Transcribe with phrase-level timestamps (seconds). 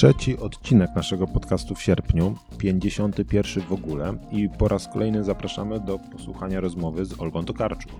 [0.00, 5.98] trzeci odcinek naszego podcastu w sierpniu, 51 w ogóle i po raz kolejny zapraszamy do
[5.98, 7.92] posłuchania rozmowy z Olgą Tokarczuk.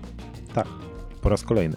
[0.53, 0.67] Tak,
[1.21, 1.75] po raz kolejny.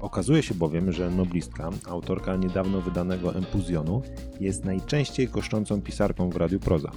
[0.00, 4.02] Okazuje się bowiem, że noblistka, autorka niedawno wydanego Empuzjonu,
[4.40, 6.90] jest najczęściej goszczącą pisarką w Radiu Proza.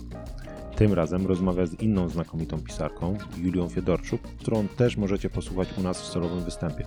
[0.76, 6.02] Tym razem rozmawia z inną znakomitą pisarką, Julią Fiedorczuk, którą też możecie posłuchać u nas
[6.02, 6.86] w solowym występie.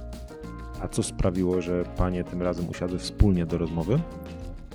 [0.82, 4.00] A co sprawiło, że panie tym razem usiadły wspólnie do rozmowy?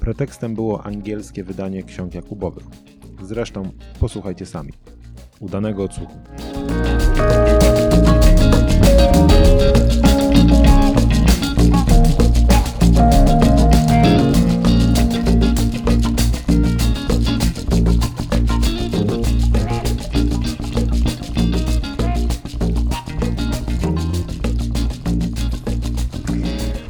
[0.03, 2.63] Pretekstem było angielskie wydanie ksiąg Jakubowych.
[3.21, 4.73] Zresztą posłuchajcie sami.
[5.39, 6.17] Udanego odsłuchu.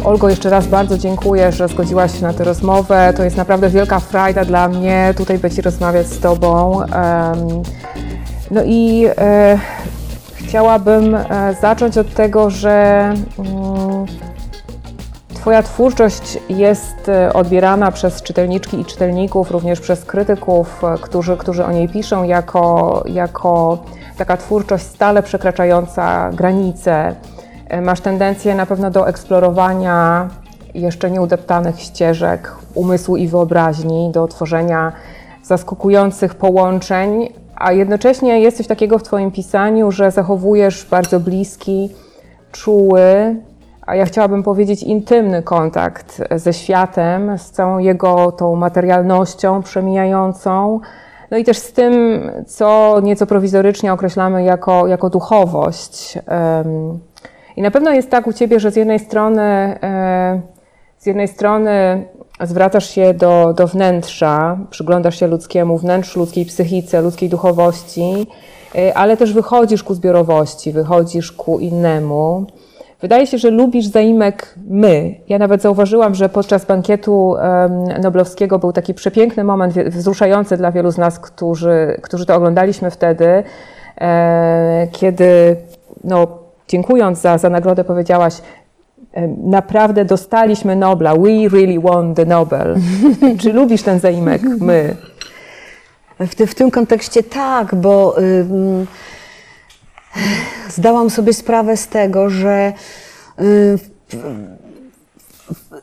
[0.03, 3.13] Olgo, jeszcze raz bardzo dziękuję, że zgodziłaś się na tę rozmowę.
[3.17, 6.81] To jest naprawdę wielka frajda dla mnie tutaj być i rozmawiać z Tobą.
[8.51, 9.59] No i e,
[10.33, 14.05] chciałabym e, zacząć od tego, że mm,
[15.43, 21.71] Twoja twórczość jest e, odbierana przez czytelniczki i czytelników, również przez krytyków, którzy, którzy o
[21.71, 23.77] niej piszą, jako, jako
[24.17, 27.15] taka twórczość stale przekraczająca granice
[27.81, 30.27] masz tendencję na pewno do eksplorowania
[30.73, 34.91] jeszcze nieudeptanych ścieżek umysłu i wyobraźni, do tworzenia
[35.43, 41.89] zaskakujących połączeń, a jednocześnie jest coś takiego w Twoim pisaniu, że zachowujesz bardzo bliski,
[42.51, 43.35] czuły,
[43.81, 50.79] a ja chciałabym powiedzieć intymny kontakt ze światem, z całą jego tą materialnością przemijającą,
[51.31, 56.19] no i też z tym, co nieco prowizorycznie określamy jako, jako duchowość.
[57.57, 60.41] I na pewno jest tak u Ciebie, że z jednej strony, e,
[60.97, 62.05] z jednej strony
[62.41, 68.27] zwracasz się do, do wnętrza, przyglądasz się ludzkiemu wnętrzu, ludzkiej psychice, ludzkiej duchowości,
[68.75, 72.45] e, ale też wychodzisz ku zbiorowości, wychodzisz ku innemu.
[73.01, 75.15] Wydaje się, że lubisz zaimek my.
[75.29, 77.35] Ja nawet zauważyłam, że podczas bankietu
[78.01, 83.43] noblowskiego był taki przepiękny moment, wzruszający dla wielu z nas, którzy, którzy to oglądaliśmy wtedy,
[84.01, 85.55] e, kiedy
[86.03, 86.42] no,
[86.73, 88.33] dziękując za, za nagrodę, powiedziałaś,
[89.43, 92.75] naprawdę dostaliśmy Nobla, we really won the Nobel.
[93.41, 94.95] Czy lubisz ten zaimek, my?
[96.19, 98.15] W, w tym kontekście tak, bo
[100.69, 102.73] zdałam sobie sprawę z tego, że
[103.41, 103.77] y,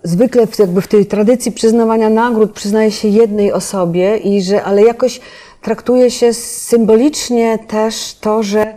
[0.03, 4.83] zwykle w, jakby w tej tradycji przyznawania nagród przyznaje się jednej osobie i że, ale
[4.83, 5.21] jakoś
[5.63, 8.75] traktuje się symbolicznie też to, że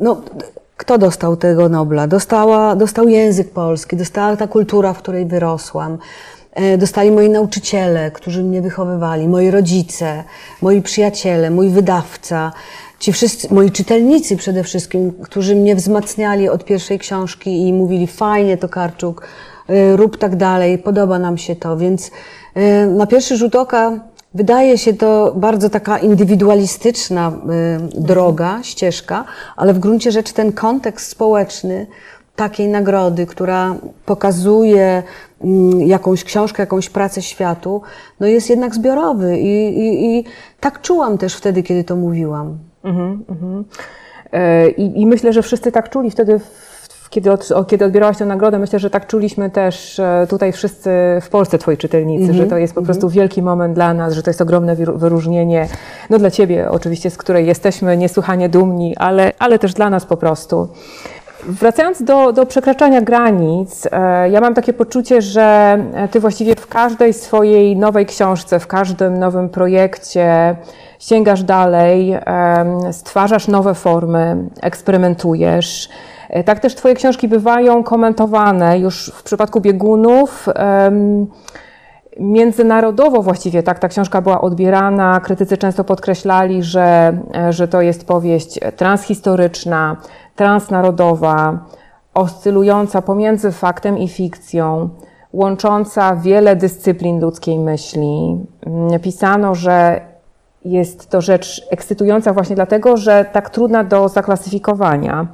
[0.00, 0.22] no,
[0.76, 2.06] kto dostał tego Nobla?
[2.06, 5.98] Dostała, dostał język polski, dostała ta kultura, w której wyrosłam.
[6.52, 10.24] E, dostali moi nauczyciele, którzy mnie wychowywali, moi rodzice,
[10.62, 12.52] moi przyjaciele, mój wydawca,
[12.98, 18.56] ci wszyscy, moi czytelnicy przede wszystkim, którzy mnie wzmacniali od pierwszej książki i mówili fajnie
[18.56, 19.26] to Karczuk,
[19.68, 22.10] e, rób tak dalej, podoba nam się to, więc
[22.54, 24.00] e, na pierwszy rzut oka
[24.34, 27.32] Wydaje się to bardzo taka indywidualistyczna
[27.96, 29.24] y, droga, ścieżka,
[29.56, 31.86] ale w gruncie rzeczy ten kontekst społeczny
[32.36, 33.76] takiej nagrody, która
[34.06, 35.02] pokazuje
[35.44, 37.82] mm, jakąś książkę, jakąś pracę światu,
[38.20, 40.24] no jest jednak zbiorowy i, i, i
[40.60, 42.58] tak czułam też wtedy, kiedy to mówiłam.
[42.84, 43.64] Mhm, mhm.
[44.32, 46.40] E, I, I, myślę, że wszyscy tak czuli wtedy
[47.12, 50.90] kiedy, od, kiedy odbierałaś tę nagrodę, myślę, że tak czuliśmy też e, tutaj wszyscy
[51.22, 52.38] w Polsce, twoi czytelnicy, mm -hmm.
[52.38, 53.16] że to jest po prostu mm -hmm.
[53.16, 55.68] wielki moment dla nas, że to jest ogromne wyróżnienie,
[56.10, 60.16] no dla ciebie oczywiście, z której jesteśmy niesłychanie dumni, ale, ale też dla nas po
[60.16, 60.68] prostu.
[61.46, 65.78] Wracając do, do przekraczania granic, e, ja mam takie poczucie, że
[66.10, 70.56] ty właściwie w każdej swojej nowej książce, w każdym nowym projekcie
[71.02, 72.18] sięgasz dalej,
[72.92, 75.88] stwarzasz nowe formy, eksperymentujesz.
[76.28, 80.48] E, tak też Twoje książki bywają komentowane już w przypadku biegunów.
[82.20, 85.20] Międzynarodowo właściwie tak ta książka była odbierana.
[85.20, 89.96] Krytycy często podkreślali, że, e, że to jest powieść transhistoryczna,
[90.36, 91.58] transnarodowa,
[92.14, 94.88] oscylująca pomiędzy faktem i fikcją,
[95.32, 98.46] łącząca wiele dyscyplin ludzkiej myśli.
[98.66, 100.00] Mm, pisano, że
[100.64, 105.26] jest to rzecz ekscytująca właśnie dlatego, że tak trudna do zaklasyfikowania.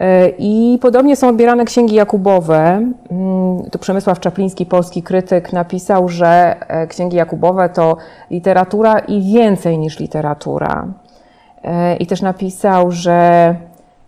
[0.00, 2.62] E, I podobnie są odbierane księgi Jakubowe.
[3.10, 7.96] Mm, tu Przemysław Czapliński, polski krytyk, napisał, że e, księgi Jakubowe to
[8.30, 10.86] literatura i więcej niż literatura.
[11.64, 13.54] E, I też napisał, że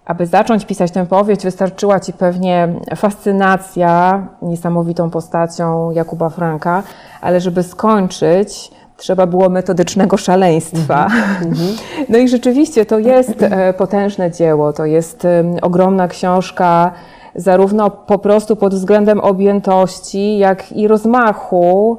[0.05, 6.83] aby zacząć pisać tę powieść, wystarczyła ci pewnie fascynacja niesamowitą postacią Jakuba Franka,
[7.21, 8.71] ale żeby skończyć,
[9.03, 11.07] trzeba było metodycznego szaleństwa.
[12.09, 16.93] No i rzeczywiście to jest e, potężne dzieło, to jest em, ogromna książka,
[17.35, 21.99] zarówno po prostu pod względem objętości, jak i rozmachu,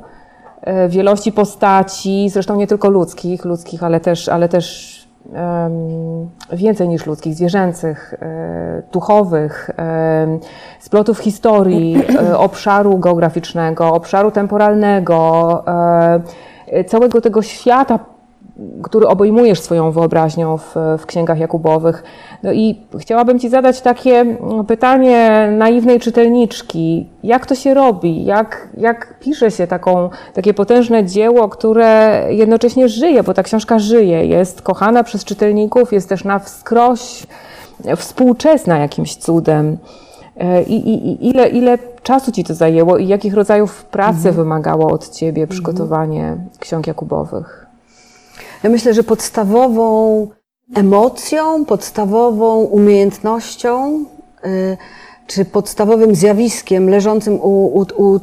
[0.61, 4.93] e, wielości postaci, zresztą nie tylko ludzkich, ludzkich, ale też, ale też
[6.53, 9.69] więcej niż ludzkich, zwierzęcych, e, duchowych,
[10.79, 16.21] splotów historii, e, obszaru geograficznego, obszaru temporalnego, e,
[16.87, 17.99] całego tego świata,
[18.83, 22.03] który obejmujesz swoją wyobraźnią w, w księgach Jakubowych.
[22.43, 27.09] No i chciałabym Ci zadać takie mm, pytanie naiwnej czytelniczki.
[27.23, 28.25] Jak to się robi?
[28.25, 34.25] Jak, jak pisze się taką, takie potężne dzieło, które jednocześnie żyje, bo ta książka żyje,
[34.25, 37.27] jest kochana przez czytelników, jest też na wskroś
[37.97, 39.77] współczesna jakimś cudem.
[40.37, 45.09] E, I, i, ile, ile czasu Ci to zajęło i jakich rodzajów pracy wymagało od
[45.09, 47.65] Ciebie przygotowanie ksiąg Jakubowych?
[48.63, 50.27] Ja myślę, że podstawową
[50.75, 54.05] emocją, podstawową umiejętnością,
[54.45, 54.77] y,
[55.27, 58.21] czy podstawowym zjawiskiem leżącym u, u, u y,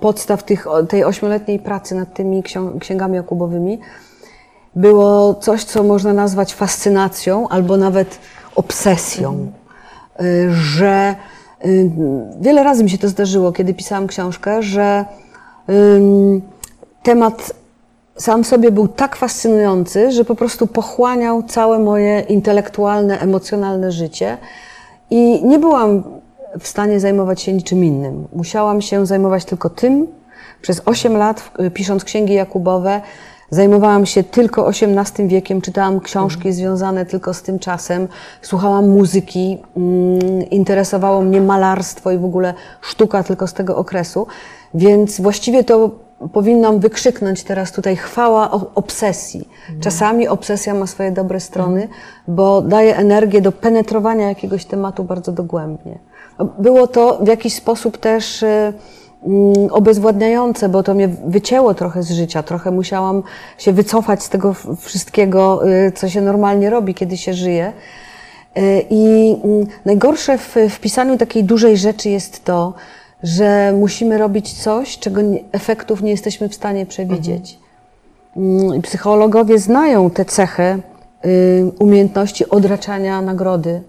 [0.00, 2.42] podstaw tych, tej ośmioletniej pracy nad tymi
[2.80, 3.78] księgami Jakubowymi
[4.76, 8.18] było coś, co można nazwać fascynacją albo nawet
[8.56, 9.32] obsesją.
[9.34, 9.61] Y,
[10.50, 11.14] Że
[11.64, 11.90] y,
[12.40, 15.04] wiele razy mi się to zdarzyło, kiedy pisałam książkę, że
[17.02, 17.52] temat
[18.16, 24.38] sam w sobie był tak fascynujący, że po prostu pochłaniał całe moje intelektualne, emocjonalne życie
[25.10, 26.02] i nie byłam
[26.60, 28.28] w stanie zajmować się niczym innym.
[28.32, 30.06] Musiałam się zajmować tylko tym.
[30.62, 33.00] Przez 8 lat, y, pisząc księgi Jakubowe,
[33.52, 38.08] zajmowałam się tylko XVIII wiekiem, czytałam książki związane tylko z tym czasem,
[38.42, 44.26] słuchałam muzyki, mm, interesowało mnie malarstwo i w ogóle sztuka tylko z tego okresu,
[44.74, 45.90] więc właściwie to
[46.32, 49.48] powinnam wykrzyknąć teraz tutaj chwała obsesji.
[49.80, 51.88] Czasami obsesja ma swoje dobre strony,
[52.28, 55.98] bo daje energię do penetrowania jakiegoś tematu bardzo dogłębnie.
[56.58, 58.72] Było to w jakiś sposób też y,
[59.70, 62.42] obezwładniające, bo to mnie wycięło trochę z życia.
[62.42, 63.22] Trochę musiałam
[63.58, 67.72] się wycofać z tego wszystkiego, y, co się normalnie robi, kiedy się żyje.
[68.58, 72.74] Y, I mm, najgorsze w, w pisaniu takiej dużej rzeczy jest to,
[73.22, 77.58] że musimy robić coś, czego nie, efektów nie jesteśmy w stanie przewidzieć.
[78.36, 80.78] Mm, i Psychologowie znają te cechy
[81.26, 83.82] y, umiejętności odraczania nagrody.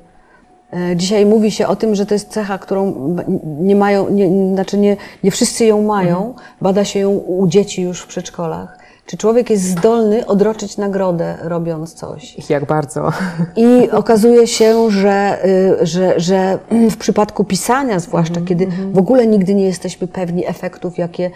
[0.74, 3.16] E, Dzisiaj mówi się o tym, że to jest cecha, którą
[3.60, 6.34] nie mają, nie, znaczy nie, nie wszyscy ją mają.
[6.62, 8.84] Bada się ją u dzieci już w przedszkolach.
[9.06, 12.50] Czy człowiek jest zdolny odroczyć nagrodę, robiąc coś?
[12.50, 13.12] Jak bardzo.
[13.56, 15.46] I okazuje się, że,
[15.82, 16.60] y, że, że
[16.92, 21.32] w przypadku pisania, zwłaszcza kiedy w ogóle nigdy nie jesteśmy pewni efektów, jakie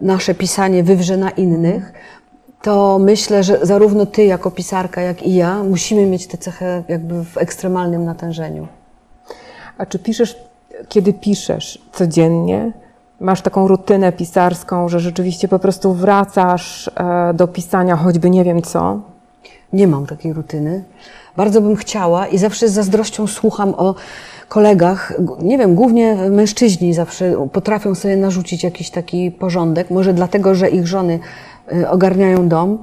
[0.00, 1.92] nasze pisanie wywrze na innych,
[2.62, 7.24] to myślę, że zarówno ty jako pisarka, jak i ja musimy mieć tę cechę jakby
[7.24, 8.68] w ekstremalnym natężeniu.
[9.78, 10.36] A czy piszesz,
[10.88, 12.72] kiedy piszesz codziennie?
[13.20, 18.62] Masz taką rutynę pisarską, że rzeczywiście po prostu wracasz e, do pisania, choćby nie wiem
[18.62, 19.00] co?
[19.72, 20.84] Nie mam takiej rutyny.
[21.36, 23.94] Bardzo bym chciała i zawsze z zazdrością słucham o
[24.48, 25.12] kolegach.
[25.42, 29.90] Nie wiem, głównie mężczyźni zawsze potrafią sobie narzucić jakiś taki porządek.
[29.90, 31.18] Może dlatego, że ich żony
[31.90, 32.78] ogarniają dom.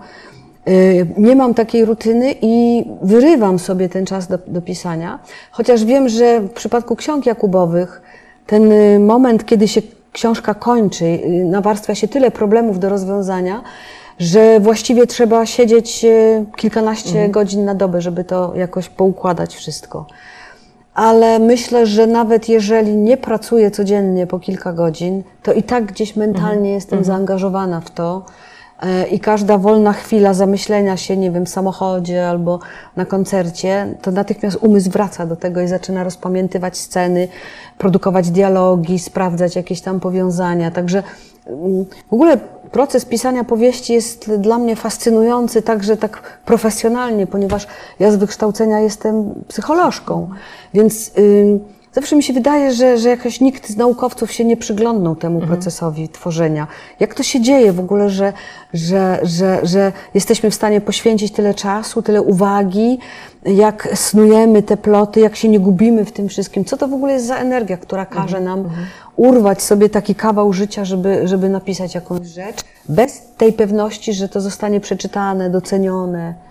[0.67, 5.19] Y, Nie mam takiej rutyny i wyrywam sobie ten czas do, do pisania.
[5.51, 8.01] Chociaż wiem, że w przypadku ksiąg Jakubowych
[8.47, 9.81] ten y, moment, kiedy się
[10.13, 13.61] książka kończy, y, nawarstwia się tyle problemów do rozwiązania,
[14.19, 20.05] że właściwie trzeba siedzieć y, kilkanaście godzin na dobę, żeby to jakoś poukładać wszystko.
[20.93, 26.15] Ale myślę, że nawet jeżeli nie pracuję codziennie po kilka godzin, to i tak gdzieś
[26.15, 28.25] mentalnie jestem zaangażowana w to.
[28.81, 32.59] E, I każda wolna chwila zamyślenia się, nie wiem, w samochodzie albo
[32.95, 37.27] na koncercie, to natychmiast umysł wraca do tego i zaczyna rozpamiętywać sceny,
[37.77, 40.71] produkować dialogi, sprawdzać jakieś tam powiązania.
[40.71, 41.03] Także
[41.47, 42.37] mm, w ogóle
[42.71, 47.67] proces pisania powieści jest dla mnie fascynujący także tak profesjonalnie, ponieważ
[47.99, 50.29] ja z wykształcenia jestem psycholożką,
[50.73, 51.59] więc ym,
[51.93, 56.09] zawsze mi się wydaje, że, że jakoś nikt z naukowców się nie przyglądnął temu procesowi
[56.09, 56.67] tworzenia.
[56.99, 58.33] Jak to się dzieje w ogóle, że,
[58.73, 62.99] że, że, że jesteśmy w stanie poświęcić tyle czasu, tyle uwagi,
[63.45, 66.65] jak snujemy te ploty, jak się nie gubimy w tym wszystkim.
[66.65, 68.69] Co to w ogóle jest za energia, która każe nam
[69.15, 72.57] urwać sobie taki kawał życia, żeby, żeby napisać jakąś rzecz,
[72.89, 76.46] bez tej pewności, że to zostanie przeczytane, docenione.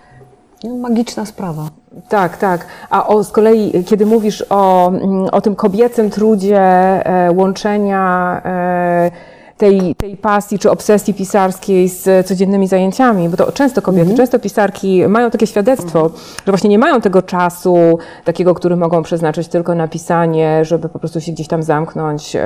[0.63, 1.69] No, magiczna sprawa.
[2.09, 2.65] Tak, tak.
[2.89, 9.11] A o, z kolei, kiedy mówisz o, mm, o tym kobiecym trudzie e, łączenia e,
[9.57, 15.07] tej, tej pasji czy obsesji pisarskiej z codziennymi zajęciami, bo to często kobiety, często pisarki
[15.07, 16.09] mają takie świadectwo,
[16.45, 17.77] że właśnie nie mają tego czasu
[18.25, 22.37] takiego, który mogą przeznaczyć tylko na pisanie, żeby po prostu się gdzieś tam zamknąć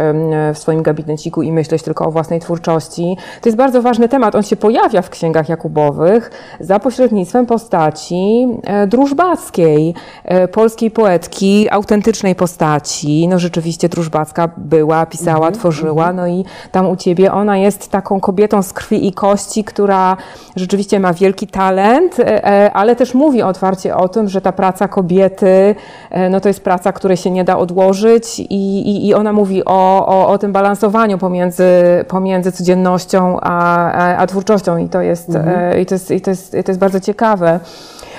[0.54, 3.18] w swoim gabineciku i myśleć tylko o własnej twórczości.
[3.42, 4.36] To jest bardzo ważny temat.
[4.36, 12.36] On się pojawia w księgach Jakubowych za pośrednictwem postaci e, drużbackiej, e, polskiej poetki, autentycznej
[12.36, 13.28] postaci.
[13.28, 17.32] No rzeczywiście drużbacka była, pisała, tworzyła, no i tam u ciebie.
[17.32, 20.18] Ona jest taką kobietą z krwi i kości, która
[20.56, 24.88] rzeczywiście ma wielki talent, e, e, ale też mówi otwarcie o tym, że ta praca
[24.88, 25.76] kobiety,
[26.10, 28.44] e, no to jest praca, której się nie da odłożyć i,
[28.90, 31.66] i, i ona mówi o, o, o tym balansowaniu pomiędzy,
[32.08, 36.30] pomiędzy codziennością a, a, a twórczością i to jest, e, i to jest, i to
[36.30, 37.60] jest, i to jest bardzo ciekawe.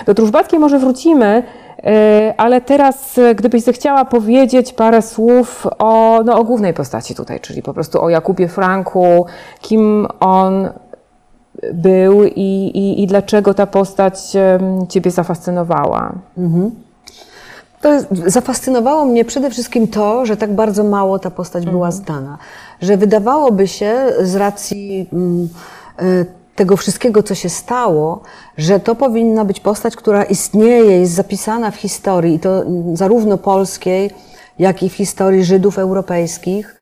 [0.06, 1.42] Do Drużbackiej może wrócimy,
[2.36, 7.62] ale teraz e, gdybyś zechciała powiedzieć parę słów o, no, o głównej postaci tutaj, czyli
[7.62, 9.26] po prostu o Jakubie Franku,
[9.60, 10.68] kim on
[11.74, 14.20] był i, i, i dlaczego ta postać
[14.88, 16.12] Ciebie zafascynowała.
[17.80, 22.38] To jest, zafascynowało mnie przede wszystkim to, że tak bardzo mało ta postać była znana.
[22.82, 25.48] Że wydawałoby się z racji mm,
[26.02, 28.20] y, tego wszystkiego, co się stało,
[28.58, 33.38] że to powinna być postać, która istnieje, jest zapisana w historii, i to mm, zarówno
[33.38, 34.10] polskiej,
[34.58, 36.81] jak i w historii Żydów europejskich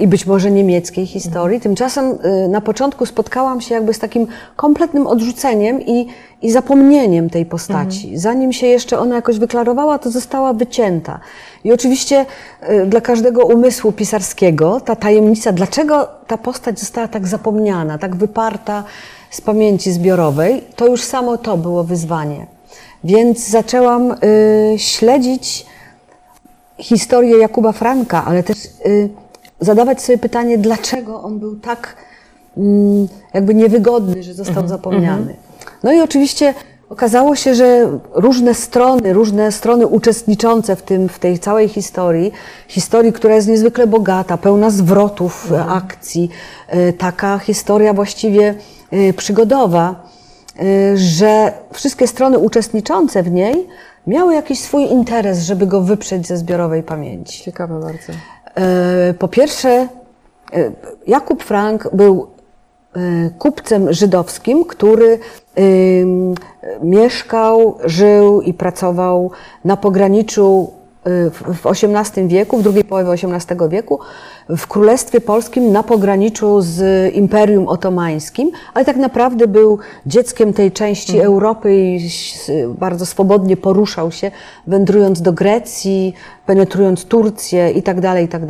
[0.00, 1.60] i być może niemieckiej historii.
[1.60, 4.26] Tymczasem e, na początku spotkałam się jakby z takim
[4.56, 6.06] kompletnym odrzuceniem i,
[6.42, 8.18] i zapomnieniem tej postaci.
[8.18, 11.20] Zanim się jeszcze ona jakoś wyklarowała, to została wycięta.
[11.64, 12.26] I oczywiście
[12.60, 18.84] e, dla każdego umysłu pisarskiego ta tajemnica, dlaczego ta postać została tak zapomniana, tak wyparta
[19.30, 22.46] z pamięci zbiorowej, to już samo to było wyzwanie.
[23.04, 25.66] Więc zaczęłam y, śledzić
[26.78, 29.08] historię Jakuba Franka, ale też y,
[29.64, 31.96] zadawać sobie pytanie, dlaczego on był tak
[32.56, 35.34] mm, jakby niewygodny, że został zapomniany.
[35.82, 36.54] No i oczywiście
[36.92, 42.32] okazało się, że różne strony, różne strony uczestniczące w tym, w tej całej historii,
[42.68, 46.30] historii, która jest niezwykle bogata, pełna zwrotów, e, akcji,
[46.74, 48.54] y, taka historia właściwie
[48.92, 50.12] y, przygodowa,
[50.94, 53.68] że wszystkie strony uczestniczące w niej
[54.06, 57.42] miały jakiś swój interes, żeby go wyprzeć ze zbiorowej pamięci.
[57.42, 58.12] Ciekawe bardzo.
[58.56, 59.88] E, Po pierwsze, e,
[61.06, 62.26] Jakub Frank był
[62.96, 65.18] e, kupcem żydowskim, który
[66.82, 69.30] mieszkał, żył i pracował
[69.64, 70.70] na pograniczu
[71.04, 74.00] w XVIII wieku, w drugiej połowie XVIII wieku,
[74.48, 81.18] w Królestwie Polskim na pograniczu z Imperium Otomańskim, ale tak naprawdę był dzieckiem tej części
[81.18, 82.10] Europy i
[82.68, 84.30] bardzo swobodnie poruszał się,
[84.66, 86.14] wędrując do Grecji,
[86.46, 88.46] penetrując Turcję i tak dalej, i tak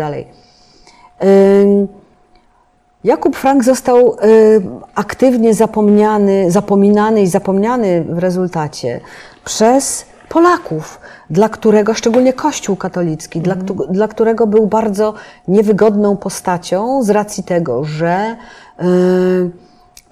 [3.05, 4.63] Jakub Frank został y,
[4.95, 9.01] aktywnie zapomniany, zapominany i zapomniany w rezultacie
[9.45, 15.15] przez Polaków, dla którego, szczególnie Kościół katolicki, dla, któ- dla którego był bardzo
[15.49, 18.37] niewygodną postacią z racji tego, że
[18.81, 18.85] y,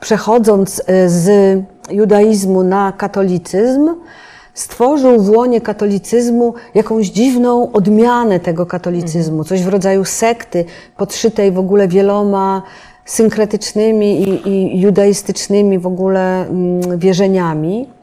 [0.01, 1.59] przechodząc y, z
[1.91, 3.89] judaizmu na katolicyzm,
[4.55, 10.65] stworzył w łonie katolicyzmu jakąś dziwną odmianę tego katolicyzmu, coś w rodzaju sekty
[10.97, 12.63] podszytej w ogóle wieloma
[13.05, 18.00] synkretycznymi i, i judaistycznymi w ogóle mm, wierzeniami.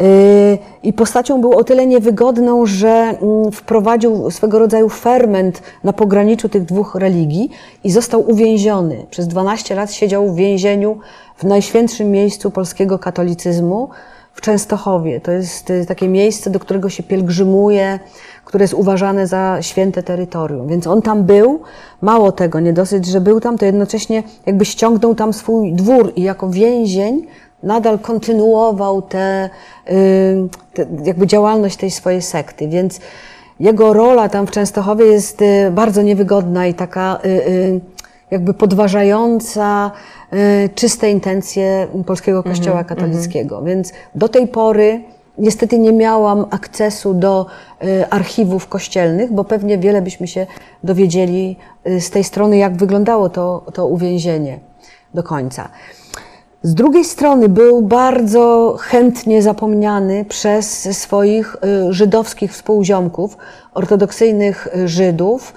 [0.00, 6.48] Yy, I postacią był o tyle niewygodną, że mm, wprowadził swego rodzaju ferment na pograniczu
[6.48, 7.50] tych dwóch religii
[7.84, 9.06] i został uwięziony.
[9.10, 10.98] Przez 12 lat siedział w więzieniu
[11.36, 13.88] w najświętszym miejscu polskiego katolicyzmu,
[14.38, 15.20] w Częstochowie.
[15.20, 17.98] To jest y, takie miejsce, do którego się pielgrzymuje,
[18.44, 20.68] które jest uważane za święte terytorium.
[20.68, 21.60] Więc on tam był.
[22.02, 26.22] Mało tego, nie dosyć, że był tam, to jednocześnie jakby ściągnął tam swój dwór i
[26.22, 27.26] jako więzień
[27.62, 29.50] nadal kontynuował tę
[29.90, 30.48] y,
[31.04, 32.68] jakby działalność tej swojej sekty.
[32.68, 33.00] Więc
[33.60, 37.80] jego rola tam w Częstochowie jest y, bardzo niewygodna i taka y,
[38.30, 39.90] jakby podważająca
[40.74, 43.62] czyste intencje polskiego kościoła katolickiego.
[43.62, 45.02] Więc do tej pory
[45.38, 47.46] niestety nie miałam akcesu do
[48.10, 50.46] archiwów kościelnych, bo pewnie wiele byśmy się
[50.84, 54.58] dowiedzieli z tej strony, jak wyglądało to, to uwięzienie
[55.14, 55.68] do końca.
[56.62, 61.56] Z drugiej strony był bardzo chętnie zapomniany przez swoich
[61.88, 63.36] y, żydowskich współziomków,
[63.74, 65.54] ortodoksyjnych y, Żydów,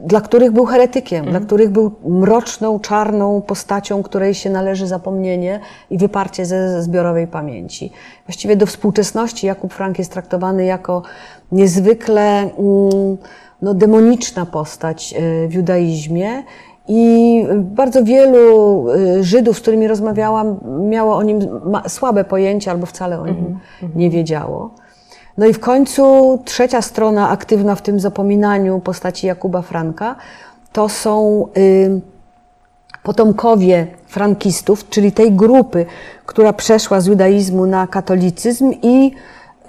[0.00, 5.98] dla których był heretykiem, dla których był mroczną, czarną postacią, której się należy zapomnienie i
[5.98, 7.92] wyparcie ze zbiorowej pamięci.
[8.26, 11.02] Właściwie do współczesności Jakub Frank jest traktowany jako
[11.52, 13.16] niezwykle mm,
[13.62, 16.42] no, demoniczna postać y, w judaizmie.
[16.88, 21.40] I bardzo wielu y, Żydów, z którymi rozmawiałam, miało o nim
[21.88, 23.58] słabe pojęcie albo wcale o nim
[23.94, 24.70] nie wiedziało.
[25.38, 30.16] No i w końcu trzecia strona aktywna w tym zapominaniu postaci Jakuba Franka
[30.72, 32.00] to są y,
[33.02, 35.86] potomkowie frankistów, czyli tej grupy,
[36.26, 39.12] która przeszła z judaizmu na katolicyzm i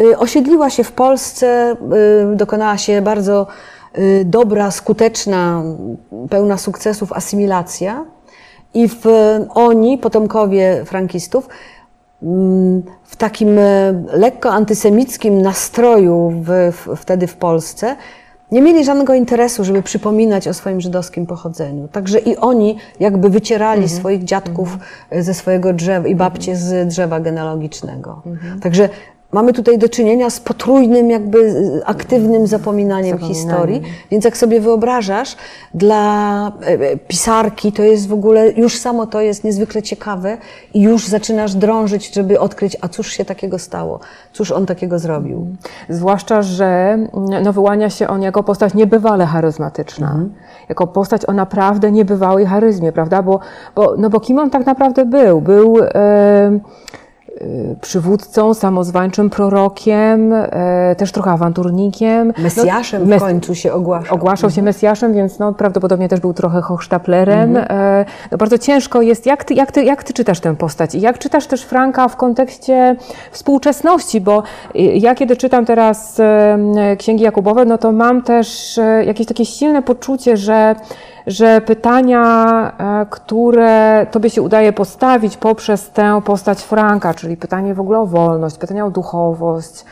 [0.02, 1.76] y, osiedliła się w Polsce,
[2.36, 3.48] dokonała się bardzo
[4.26, 5.64] dobra, skuteczna,
[6.30, 8.06] pełna sukcesów asymilacja.
[8.74, 9.06] I w,
[9.50, 11.50] oni, potomkowie frankistów,
[12.24, 17.96] mm, w takim e, lekko antysemickim nastroju w, w, wtedy w Polsce
[18.52, 21.88] nie mieli żadnego interesu, żeby przypominać o swoim żydowskim pochodzeniu.
[21.88, 24.78] Także i oni jakby wycierali swoich dziadków
[25.10, 28.22] e, ze swojego drzewa i babcie z drzewa genealogicznego.
[28.62, 28.90] Także
[29.32, 31.54] mamy tutaj do czynienia z potrójnym, jakby
[31.86, 33.36] aktywnym zapominaniem, Zapominaniem.
[33.36, 33.82] historii.
[34.12, 35.36] Więc jak sobie wyobrażasz,
[35.74, 40.38] dla e, e, pisarki to jest w ogóle, już samo to jest niezwykle ciekawe
[40.74, 44.00] i już zaczynasz drążyć, żeby odkryć, a cóż się takiego stało,
[44.34, 45.48] cóż on takiego zrobił.
[45.90, 46.98] Zwłaszcza, że
[47.44, 50.20] no, wyłania się on jako postać niebywale charyzmatyczna.
[50.70, 53.24] Jako postać o naprawdę niebywałej charyzmie, prawda?
[53.24, 53.40] Bo,
[53.76, 55.42] bo, no bo kim on tak naprawdę był?
[55.42, 56.60] Był e,
[57.82, 62.34] przywódcą, samozwańczym prorokiem, e, też trochę awanturnikiem.
[62.38, 64.16] Mesjaszem No, w końcu się ogłaszał.
[64.16, 67.58] Ogłaszał się Mesjaszem, więc no, prawdopodobnie też był trochę hochsztaplerem.
[67.58, 67.80] Mhm.
[67.80, 71.02] E, No, bardzo ciężko jest, jak ty, jak, ty, jak ty czytasz tę postać i
[71.02, 72.96] jak czytasz też Franka w kontekście
[73.32, 74.44] współczesności, bo
[74.76, 76.22] y, ja kiedy czytam teraz
[76.98, 80.76] Księgi Jakubowe, no to mam też jakieś takie silne poczucie, że
[81.30, 82.24] że pytania,
[83.02, 88.06] e, które tobie się udaje postawić poprzez tę postać Franka, czyli pytanie w ogóle o
[88.06, 89.86] wolność, pytania o duchowość,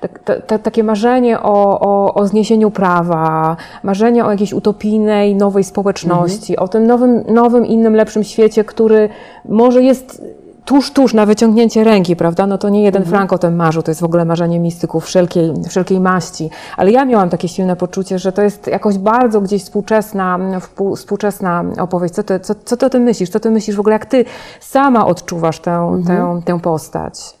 [0.00, 5.64] tak- ta- ta- takie marzenie o, o, o zniesieniu prawa, marzenie o jakiejś utopijnej, nowej
[5.64, 9.08] społeczności, o tym nowym, nowym, innym, lepszym świecie, który
[9.48, 10.22] może jest
[10.66, 12.46] tuż, tuż na wyciągnięcie ręki, prawda?
[12.46, 15.52] No to nie jeden Frank o tym marzył, to jest w ogóle marzenie mistyków wszelkiej,
[15.68, 16.50] wszelkiej maści.
[16.76, 21.64] Ale ja miałam takie silne poczucie, że to jest jakoś bardzo gdzieś współczesna, wpół- współczesna
[21.78, 22.14] opowieść.
[22.14, 23.30] Co ty, co, co ty o tym myślisz?
[23.30, 24.24] Co ty myślisz w ogóle, jak ty
[24.60, 27.34] sama odczuwasz tę, tę, tę postać?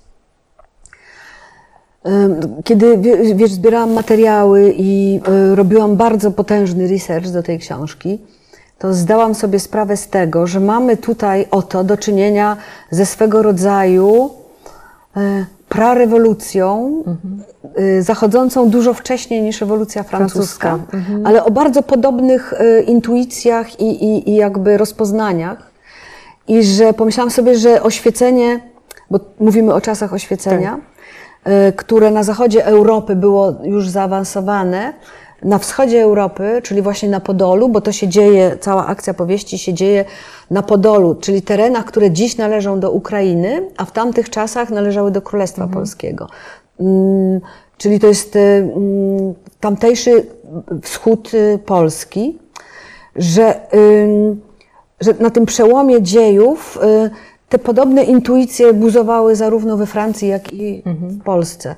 [2.64, 5.20] Kiedy wie- wiesz, zbierałam materiały i
[5.52, 8.18] y, robiłam bardzo potężny research do tej książki,
[8.78, 12.56] to zdałam sobie sprawę z tego, że mamy tutaj oto do czynienia
[12.90, 14.30] ze swego rodzaju
[15.16, 17.02] y, prarewolucją,
[17.78, 24.04] y, zachodzącą dużo wcześniej niż rewolucja francuska, Francuska, ale o bardzo podobnych y, intuicjach i,
[24.04, 25.70] i, i jakby rozpoznaniach.
[26.48, 28.60] I że pomyślałam sobie, że oświecenie,
[29.10, 30.78] bo mówimy o czasach oświecenia,
[31.68, 34.92] y, które na zachodzie Europy było już zaawansowane,
[35.46, 39.74] na wschodzie Europy, czyli właśnie na Podolu, bo to się dzieje, cała akcja powieści się
[39.74, 40.04] dzieje
[40.50, 45.22] na Podolu, czyli terenach, które dziś należą do Ukrainy, a w tamtych czasach należały do
[45.22, 46.28] Królestwa Polskiego.
[46.80, 47.40] Mm,
[47.78, 50.26] Czyli to jest y, mm, tamtejszy
[50.82, 52.38] wschód y, Polski,
[53.16, 53.60] że,
[55.00, 57.10] że na tym przełomie dziejów y,
[57.48, 61.74] te podobne intuicje buzowały zarówno we Francji, jak i w Polsce.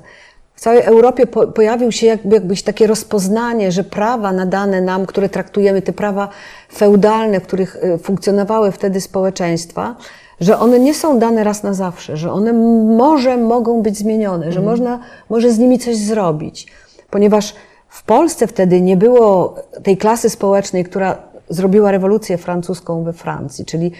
[0.59, 5.29] W całej Europie po, pojawił się jakby, jakbyś takie rozpoznanie, że prawa nadane nam, które
[5.29, 6.29] traktujemy, te prawa
[6.73, 9.95] feudalne, w których y, funkcjonowały wtedy społeczeństwa,
[10.39, 12.53] że one nie są dane raz na zawsze, że one
[12.97, 16.67] może mogą być zmienione, że można może z nimi coś zrobić.
[17.09, 17.55] Ponieważ
[17.89, 21.17] w Polsce wtedy nie było tej klasy społecznej, która
[21.49, 23.91] zrobiła rewolucję francuską we Francji, czyli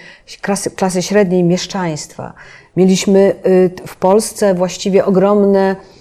[0.42, 2.34] klasy, klasy średniej mieszczaństwa.
[2.78, 5.99] Mieliśmy y, w Polsce właściwie ogromne, mm,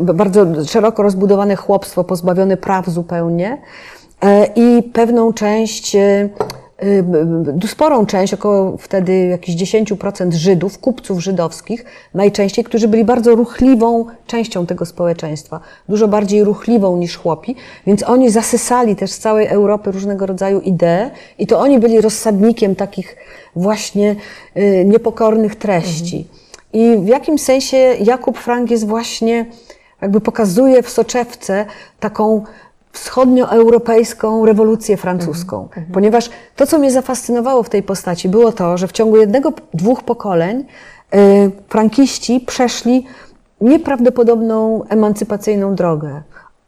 [0.00, 3.58] bardzo szeroko rozbudowane chłopstwo, pozbawione praw zupełnie.
[4.24, 6.28] E, i pewną część, e,
[7.02, 14.04] b- sporą część, około wtedy jakichś 10% Żydów, kupców żydowskich, najczęściej, którzy byli bardzo ruchliwą
[14.26, 19.92] częścią tego społeczeństwa, dużo bardziej ruchliwą niż chłopi, więc oni zasysali też z całej Europy
[19.92, 23.16] różnego rodzaju idee i to oni byli rozsadnikiem takich
[23.56, 24.16] właśnie
[24.84, 26.28] niepokornych treści.
[26.74, 29.46] I w jakimś sensie Jakub Frank jest właśnie,
[30.02, 31.66] jakby pokazuje w soczewce
[32.00, 32.44] taką
[32.92, 35.68] wschodnioeuropejską rewolucję francuską.
[35.92, 40.02] Ponieważ to, co mnie zafascynowało w tej postaci, było to, że w ciągu jednego, dwóch
[40.02, 40.64] pokoleń
[41.14, 43.06] y, frankiści przeszli
[43.60, 46.22] nieprawdopodobną emancypacyjną drogę.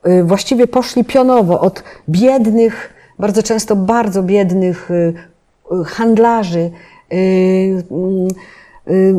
[0.06, 5.14] y, właściwie poszli pionowo od biednych, bardzo często bardzo biednych y,
[5.80, 6.70] y, handlarzy,
[7.12, 9.14] y, y, y,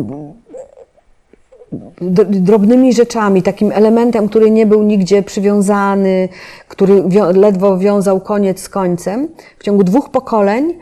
[2.30, 6.30] drobnymi rzeczami, takim elementem, który nie był nigdzie przywiązany,
[6.68, 7.04] który
[7.34, 9.28] ledwo wiązał koniec z końcem,
[9.60, 10.74] w ciągu dwóch pokoleń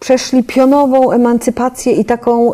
[0.00, 2.52] przeszli pionową emancypację i taką,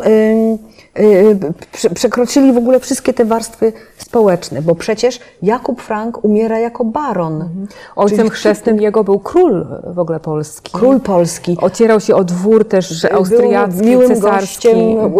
[1.93, 7.49] przekroczyli w ogóle wszystkie te warstwy społeczne, bo przecież Jakub Frank umiera jako baron.
[7.95, 10.71] Ojcem Czyli chrzestnym jego był król w ogóle polski.
[10.73, 11.57] Król polski.
[11.61, 14.67] Ocierał się o dwór też austriacki, Był miłym cesarski.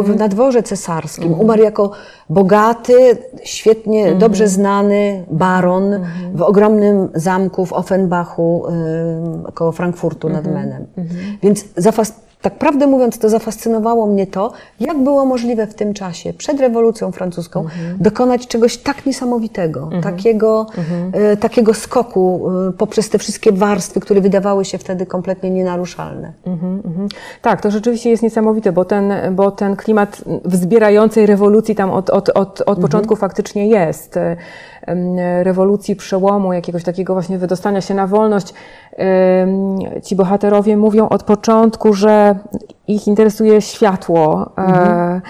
[0.03, 1.33] w- na dworze cesarskim.
[1.39, 1.91] Umarł jako
[2.29, 5.99] bogaty, świetnie, dobrze znany baron
[6.33, 8.63] w ogromnym zamku w Offenbachu
[9.47, 10.85] y, koło Frankfurtu nad Menem.
[11.43, 12.11] Więc zafas-
[12.41, 17.11] tak prawdę mówiąc, to zafascynowało mnie to, jak było możliwe w tym czasie, przed rewolucją
[17.11, 17.65] francuską,
[17.99, 20.67] dokonać czegoś tak niesamowitego, takiego,
[21.33, 26.33] y, takiego skoku y, poprzez te wszystkie warstwy, które wydawały się wtedy kompletnie nienaruszalne.
[27.41, 32.29] Tak, to rzeczywiście jest niesamowite, bo ten, bo ten klimat wzbierającej rewolucji tam od, od,
[32.29, 34.19] od, od początku faktycznie jest.
[35.43, 38.53] Rewolucji, przełomu, jakiegoś takiego właśnie wydostania się na wolność.
[40.03, 42.35] Ci bohaterowie mówią od początku, że
[42.87, 44.51] ich interesuje światło.
[44.57, 45.21] E,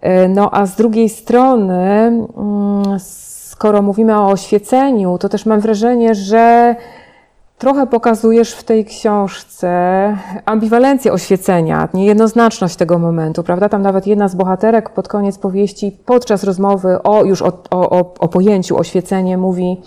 [0.00, 1.82] e, No a z drugiej strony,
[2.36, 6.74] mm, skoro mówimy o oświeceniu, to też mam wrażenie, że
[7.60, 9.70] Trochę pokazujesz w tej książce
[10.44, 13.68] ambiwalencję oświecenia, niejednoznaczność tego momentu, prawda?
[13.68, 18.28] Tam nawet jedna z bohaterek pod koniec powieści, podczas rozmowy o już o, o, o,
[18.28, 19.80] pojęciu oświecenie, mówi: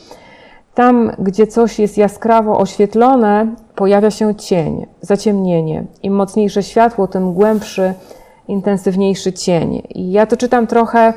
[0.76, 5.86] Tam, gdzie coś jest jaskrawo oświetlone, pojawia się cień, zaciemnienie.
[6.04, 7.94] Im mocniejsze światło, tym głębszy,
[8.48, 9.82] intensywniejszy cień.
[9.90, 11.14] I ja to czytam trochę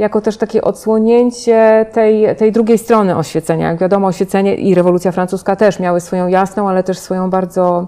[0.00, 3.68] jako też takie odsłonięcie tej, tej drugiej strony oświecenia.
[3.68, 7.86] Jak wiadomo, oświecenie i rewolucja francuska też miały swoją jasną, ale też swoją bardzo,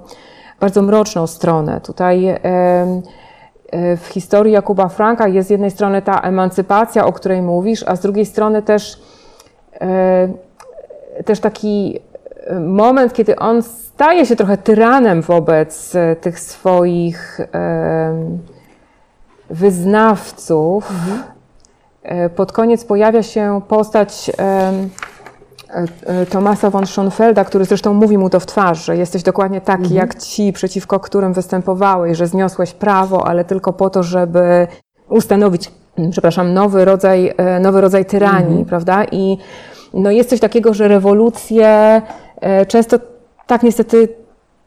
[0.61, 1.81] bardzo mroczną stronę.
[1.81, 2.39] Tutaj e,
[3.97, 8.01] w historii Jakuba Franka jest z jednej strony ta emancypacja, o której mówisz, a z
[8.01, 9.03] drugiej strony też,
[9.81, 10.29] e,
[11.25, 12.01] też taki
[12.47, 17.41] e, moment, kiedy on staje się trochę tyranem wobec tych swoich
[19.51, 20.91] wyznawców.
[20.91, 21.32] E,
[22.37, 24.73] Pod koniec pojawia się postać e,
[26.07, 29.95] e, Tomasa von Schoenfelda, który zresztą mówi mu to w twarz, że jesteś dokładnie taki
[29.95, 34.67] jak ci, przeciwko którym występowałeś, że zniosłeś prawo, ale tylko po to, żeby
[35.09, 39.05] ustanowić, mm, przepraszam, nowy rodzaj, e, nowy rodzaj tyranii, prawda?
[39.05, 39.39] I
[39.95, 42.03] no jest coś takiego, że rewolucje
[42.41, 42.99] e, często
[43.47, 44.09] tak niestety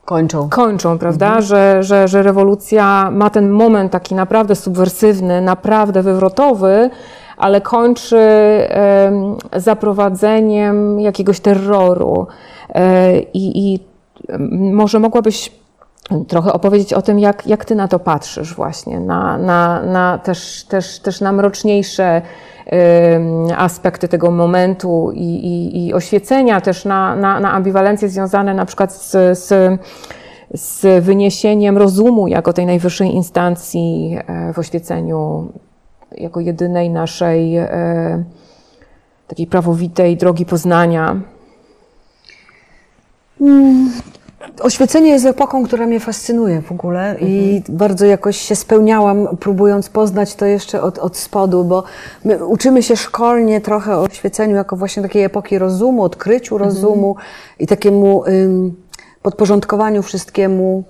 [0.06, 0.50] Kończą.
[0.50, 1.41] kończą, prawda?
[1.41, 6.89] Że, że, że rewolucja ma ten moment taki naprawdę subwersywny, naprawdę wywrotowy,
[7.38, 12.28] ale kończy em, zaprowadzeniem jakiegoś terroru.
[12.69, 13.80] E, I, I
[14.30, 15.52] em, może mogłabyś
[16.28, 20.65] trochę opowiedzieć o tym, jak, jak ty na to patrzysz właśnie, na, na, na też,
[20.69, 22.21] też, też na mroczniejsze
[23.58, 28.93] aspekty tego momentu i, i, i oświecenia, też na, na, na ambiwalencje związane na przykład
[28.93, 29.80] z, z,
[30.54, 35.48] z wyniesieniem rozumu jako tej najwyższej instancji e, w oświeceniu,
[36.17, 38.23] jako jedynej naszej e,
[39.28, 41.15] takiej prawowitej drogi poznania.
[44.62, 50.36] Oświecenie jest epoką, która mnie fascynuje w ogóle i bardzo jakoś się spełniałam, próbując poznać
[50.36, 51.84] to jeszcze od, od spodu, bo
[52.25, 57.15] my uczymy się szkolnie trochę o oświeceniu jako właśnie takiej epoki rozumu, odkryciu rozumu
[57.60, 58.75] i takiemu ym,
[59.21, 60.84] podporządkowaniu wszystkiemu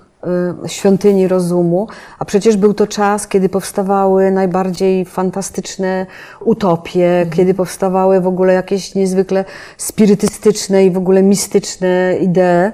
[0.68, 1.88] świątyni rozumu,
[2.20, 6.06] a przecież był to czas, kiedy powstawały najbardziej fantastyczne
[6.40, 9.46] utopie, kiedy powstawały w ogóle jakieś niezwykle
[9.78, 12.72] spirytystyczne i w ogóle mistyczne idee.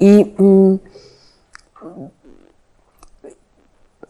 [0.00, 0.78] I mm,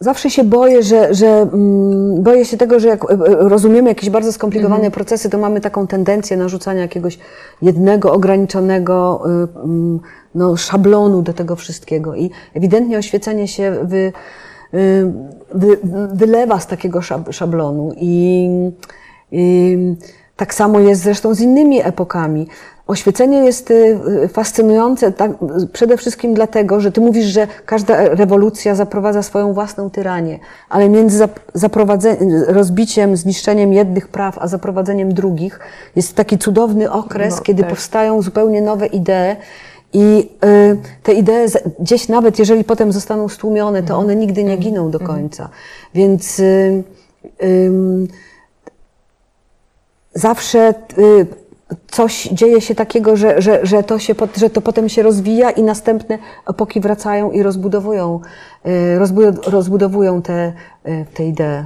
[0.01, 3.17] zawsze się boję, że, że mm, boję się tego, że jak e, e,
[3.49, 7.19] rozumiemy jakieś bardzo skomplikowane procesy, to mamy taką tendencję narzucania jakiegoś
[7.61, 9.99] jednego, ograniczonego y, mm,
[10.35, 12.15] no, szablonu do tego wszystkiego.
[12.15, 14.13] I ewidentnie oświecenie się wy,
[15.53, 15.77] wy,
[16.13, 17.91] wylewa z takiego szab- szablonu.
[17.97, 18.49] I,
[19.31, 19.77] i
[20.35, 22.47] tak samo jest zresztą z innymi epokami.
[22.87, 23.99] Oświecenie jest y,
[24.33, 25.31] fascynujące tak,
[25.73, 30.39] przede wszystkim dlatego, że ty mówisz, że każda rewolucja zaprowadza swoją własną tyranię,
[30.69, 32.17] ale między zap- zaprowadze-
[32.47, 35.59] rozbiciem, zniszczeniem jednych praw, a zaprowadzeniem drugich
[35.95, 37.69] jest taki cudowny okres, No, kiedy tak.
[37.69, 39.35] powstają zupełnie nowe idee
[39.93, 41.45] i y, te idee
[41.79, 45.49] gdzieś nawet, jeżeli potem zostaną stłumione, to one nigdy nie giną do końca.
[45.93, 46.83] Więc y,
[50.13, 51.27] zawsze y,
[51.91, 55.63] coś dzieje się takiego, że, że, że, to się, że to potem się rozwija i
[55.63, 56.17] następne
[56.49, 58.19] epoki wracają i rozbudowują,
[58.99, 60.53] rozbu- rozbudowują te,
[61.13, 61.65] te idee.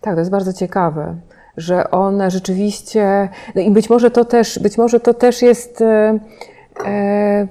[0.00, 1.16] Tak, to jest bardzo ciekawe,
[1.56, 6.18] że one rzeczywiście, no i być może to też, być może to też jest e,
[6.86, 7.48] e,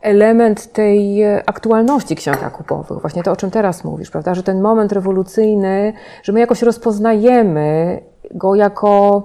[0.00, 4.92] element tej aktualności ksiąg Jakubowych, właśnie to, o czym teraz mówisz, prawda, że ten moment
[4.92, 5.92] rewolucyjny,
[6.22, 9.22] że my jakoś rozpoznajemy go jako,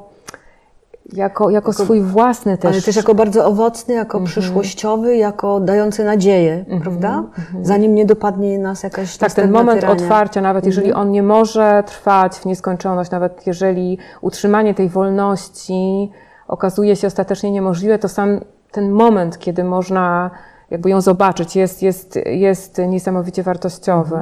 [1.13, 2.71] jako, jako swój własny też.
[2.73, 4.25] Ale też jako bardzo owocny, jako Mhm.
[4.25, 7.23] przyszłościowy, jako dający nadzieję, prawda?
[7.61, 10.03] Zanim nie dopadnie nas jakaś Tak, ten moment tyrania.
[10.03, 16.11] otwarcia, nawet jeżeli on nie może trwać w nieskończoność, nawet jeżeli utrzymanie tej wolności
[16.47, 18.39] okazuje się ostatecznie niemożliwe, to sam
[18.71, 20.31] ten moment, kiedy można
[20.71, 24.19] jakby ją zobaczyć, jest, jest, jest niesamowicie wartościowy.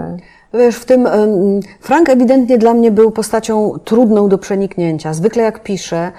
[0.54, 1.08] Wiesz, w tym
[1.80, 5.14] Frank ewidentnie dla mnie był postacią trudną do przeniknięcia.
[5.14, 6.12] Zwykle jak piszę,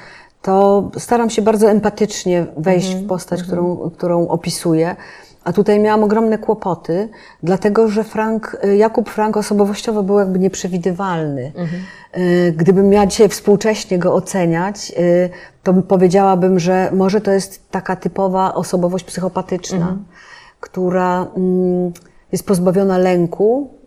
[0.49, 4.97] to staram się bardzo empatycznie wejść w postać, którą, którą opisuję.
[5.45, 7.09] A tutaj miałam ogromne kłopoty,
[7.43, 11.53] dlatego że Frank, Jakub Frank osobowościowo był jakby nieprzewidywalny.
[12.19, 15.31] Y, Gdybym miała dzisiaj współcześnie go oceniać, y,
[15.63, 19.97] to powiedziałabym, że może to jest taka typowa osobowość psychopatyczna,
[20.61, 21.93] która mm,
[22.33, 23.78] jest pozbawiona lęku,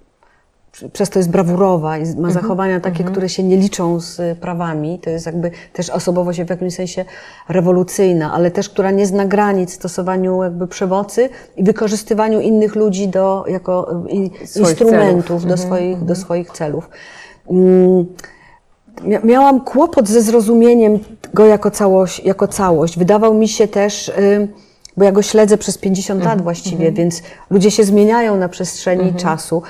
[0.94, 5.00] przez to jest brawurowa i ma zachowania takie, które się nie liczą z y, prawami.
[5.00, 7.06] To jest jakby też osobowość w jakimś sensie
[7.50, 13.08] rewolucyjna, ale też, która nie zna granic w stosowaniu jakby przemocy i wykorzystywaniu innych ludzi
[13.08, 13.88] do, jako
[14.46, 16.90] Swoich instrumentów do, swoich, do swoich celów.
[17.50, 18.06] Mm,
[19.02, 21.00] Mia- Miałam kłopot ze zrozumieniem
[21.34, 22.20] go jako całość.
[22.20, 22.98] Jako całość.
[22.98, 24.48] Wydawał mi się też, y,
[24.98, 29.62] bo ja go śledzę przez 50 lat właściwie, więc ludzie się zmieniają na przestrzeni czasu,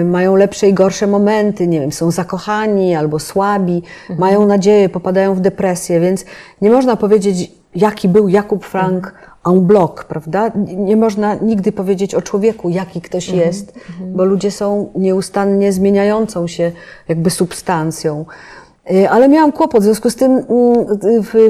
[0.00, 3.82] y, mają lepsze i gorsze momenty, nie wiem, są zakochani albo słabi,
[4.18, 6.24] mają nadzieję, popadają w depresję, więc
[6.62, 9.14] nie można powiedzieć, jaki był Jakub Frank
[9.46, 10.52] en bloc, prawda?
[10.76, 16.72] Nie można nigdy powiedzieć o człowieku, jaki ktoś jest, bo ludzie są nieustannie zmieniającą się
[17.08, 18.24] jakby substancją.
[18.92, 20.42] Y, Ale miałam kłopot, w związku z tym mm,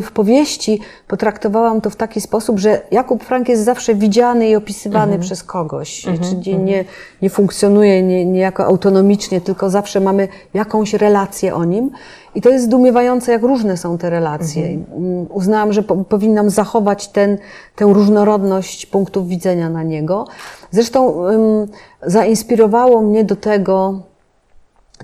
[0.02, 5.18] w, powieści potraktowałam to w taki sposób, że Jakub Frank jest zawsze widziany i opisywany
[5.18, 6.84] przez kogoś, czyli nie,
[7.22, 11.90] nie funkcjonuje nie, niejako autonomicznie, tylko zawsze mamy jakąś relację o nim.
[12.34, 14.72] I to jest zdumiewające, jak różne są te relacje.
[14.72, 17.38] I, mm, Uznałam, że po, powinnam zachować ten,
[17.76, 20.26] tę różnorodność punktów widzenia na niego.
[20.70, 21.68] Zresztą ym,
[22.02, 24.00] zainspirowało mnie do tego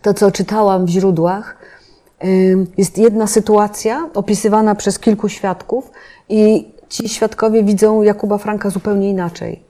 [0.02, 1.56] to, co czytałam w źródłach,
[2.78, 5.90] jest jedna sytuacja opisywana przez kilku świadków
[6.28, 9.62] i ci świadkowie widzą Jakuba Franka zupełnie inaczej.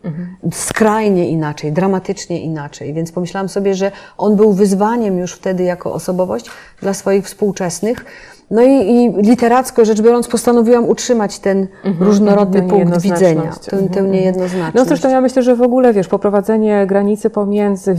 [0.53, 2.95] Skrajnie inaczej, dramatycznie inaczej.
[2.95, 8.05] Więc pomyślałam sobie, że on był wyzwaniem już wtedy jako osobowość dla swoich współczesnych.
[8.51, 11.67] No i, i literacko rzecz biorąc postanowiłam utrzymać ten
[12.01, 14.75] różnorodny tę punkt widzenia, tę, tę niejednoznaczność.
[14.75, 17.97] No zresztą ja myślę, że w ogóle, wiesz, poprowadzenie granicy pomiędzy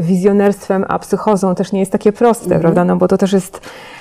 [0.00, 2.84] wizjonerstwem a psychozą też nie jest takie proste, prawda?
[2.84, 3.60] No bo to też jest,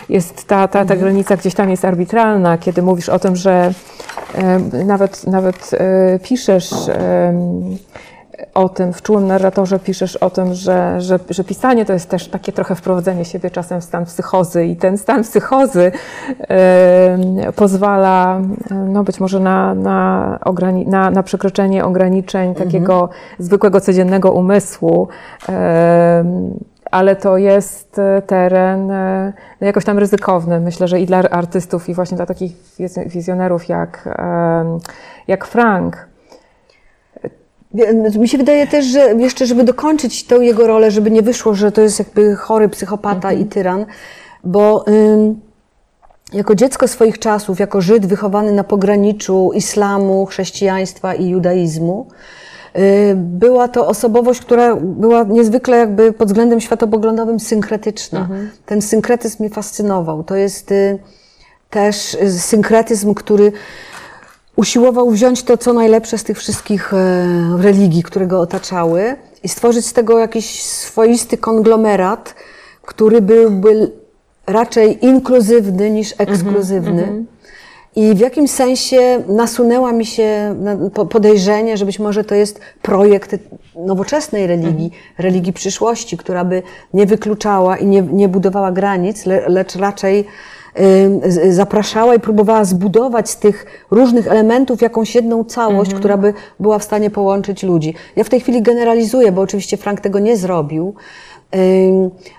[0.09, 3.73] jest ta, ta, ta granica gdzieś tam jest arbitralna, kiedy mówisz o tym, że
[4.35, 7.77] e, nawet, nawet e, piszesz em,
[8.53, 12.27] o tym, w czułym narratorze piszesz o tym, że, że, że pisanie to jest też
[12.27, 15.91] takie trochę wprowadzenie siebie czasem w stan psychozy i ten stan psychozy
[16.39, 18.41] em, pozwala
[18.87, 25.07] no być może na, na, ograni- na, na przekroczenie ograniczeń takiego zwykłego, codziennego umysłu.
[25.49, 26.59] em,
[26.91, 31.89] ale to jest e, teren e, no jakoś tam ryzykowny, myślę, że i dla artystów,
[31.89, 34.09] i właśnie dla takich wiz- wizjonerów jak,
[35.27, 36.08] jak Frank.
[38.19, 41.71] Mi się wydaje też, że jeszcze, żeby dokończyć tą jego rolę, żeby nie wyszło, że
[41.71, 43.85] to jest jakby chory psychopata i tyran,
[44.43, 45.41] bo ym,
[46.33, 52.07] jako dziecko swoich czasów, jako Żyd wychowany na pograniczu islamu, chrześcijaństwa i judaizmu,
[52.77, 58.29] y, była to osobowość, która była niezwykle jakby pod względem światopoglądowym synkretyczna.
[58.65, 60.23] Ten synkretyzm mnie fascynował.
[60.23, 60.99] To jest y,
[61.69, 63.51] też y, synkretyzm, który
[64.59, 66.97] usiłował wziąć to, co najlepsze z tych wszystkich e,
[67.57, 72.35] religii, które go otaczały i stworzyć z tego jakiś swoisty konglomerat,
[72.81, 73.91] który byłby
[74.47, 77.25] raczej inkluzywny niż ekskluzywny.
[77.95, 80.55] I w jakimś sensie nasunęła mi się
[81.09, 83.35] podejrzenie, że być może to jest projekt
[83.75, 89.75] nowoczesnej religii, religii przyszłości, która by nie wykluczała i nie, nie budowała granic, le, lecz
[89.75, 90.25] raczej
[91.49, 96.83] zapraszała i próbowała zbudować z tych różnych elementów jakąś jedną całość, która by była w
[96.83, 97.93] stanie połączyć ludzi.
[98.15, 100.93] Ja w tej chwili generalizuję, bo oczywiście Frank tego nie zrobił,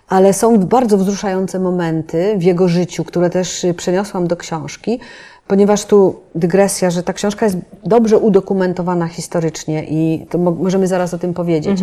[0.08, 5.00] ale są bardzo wzruszające momenty w jego życiu, które też y, przeniosłam do książki,
[5.50, 11.14] ponieważ tu dygresja, że ta książka jest dobrze udokumentowana historycznie i to mo- możemy zaraz
[11.14, 11.80] o tym powiedzieć.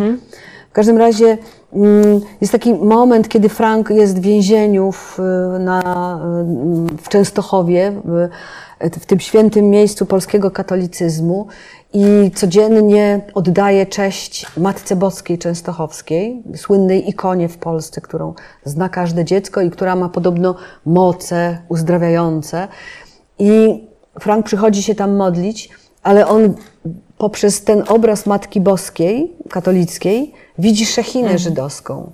[0.69, 1.37] W każdym razie
[1.73, 5.19] mm, jest taki moment, kiedy Frank jest w więzieniu w,
[5.59, 5.81] na,
[7.01, 8.29] w Częstochowie, w,
[8.99, 11.47] w tym świętym miejscu polskiego katolicyzmu
[11.93, 18.33] i codziennie oddaje cześć Matce Boskiej Częstochowskiej, słynnej ikonie w Polsce, którą
[18.65, 22.67] zna każde dziecko i która ma podobno moce uzdrawiające.
[23.39, 23.83] I
[24.19, 25.69] Frank przychodzi się tam modlić,
[26.03, 26.53] ale on
[27.17, 32.11] poprzez ten obraz Matki Boskiej, katolickiej, widzi szechinę żydowską.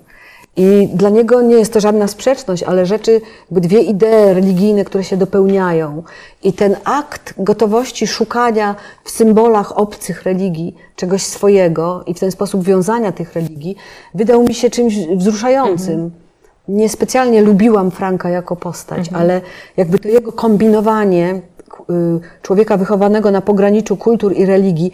[0.56, 5.04] I dla niego nie jest to żadna sprzeczność, ale rzeczy, jakby dwie idee religijne, które
[5.04, 6.02] się dopełniają.
[6.42, 12.64] I ten akt gotowości szukania w symbolach obcych religii czegoś swojego i w ten sposób
[12.64, 13.76] wiązania tych religii,
[14.14, 16.10] wydał mi się czymś wzruszającym.
[16.68, 19.40] Niespecjalnie lubiłam Franka jako postać, ale
[19.76, 21.40] jakby to jego kombinowanie
[21.90, 24.92] y, człowieka wychowanego na pograniczu kultur i religii,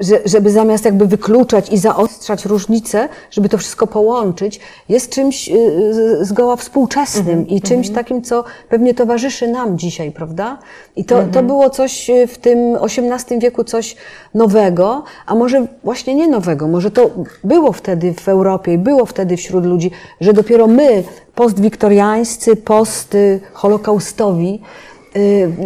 [0.00, 6.18] że, żeby zamiast jakby wykluczać i zaostrzać różnice, żeby to wszystko połączyć, jest czymś y,
[6.20, 10.58] zgoła współczesnym i czymś takim, co pewnie towarzyszy nam dzisiaj, prawda?
[10.96, 13.96] I to, to było coś y, w tym XVIII wieku, coś
[14.34, 17.10] nowego, a może właśnie nie nowego, może to
[17.44, 21.02] było wtedy w Europie i było wtedy wśród ludzi, że dopiero my,
[21.34, 23.16] postwiktoriańscy, post
[23.52, 24.97] holokaustowi, y,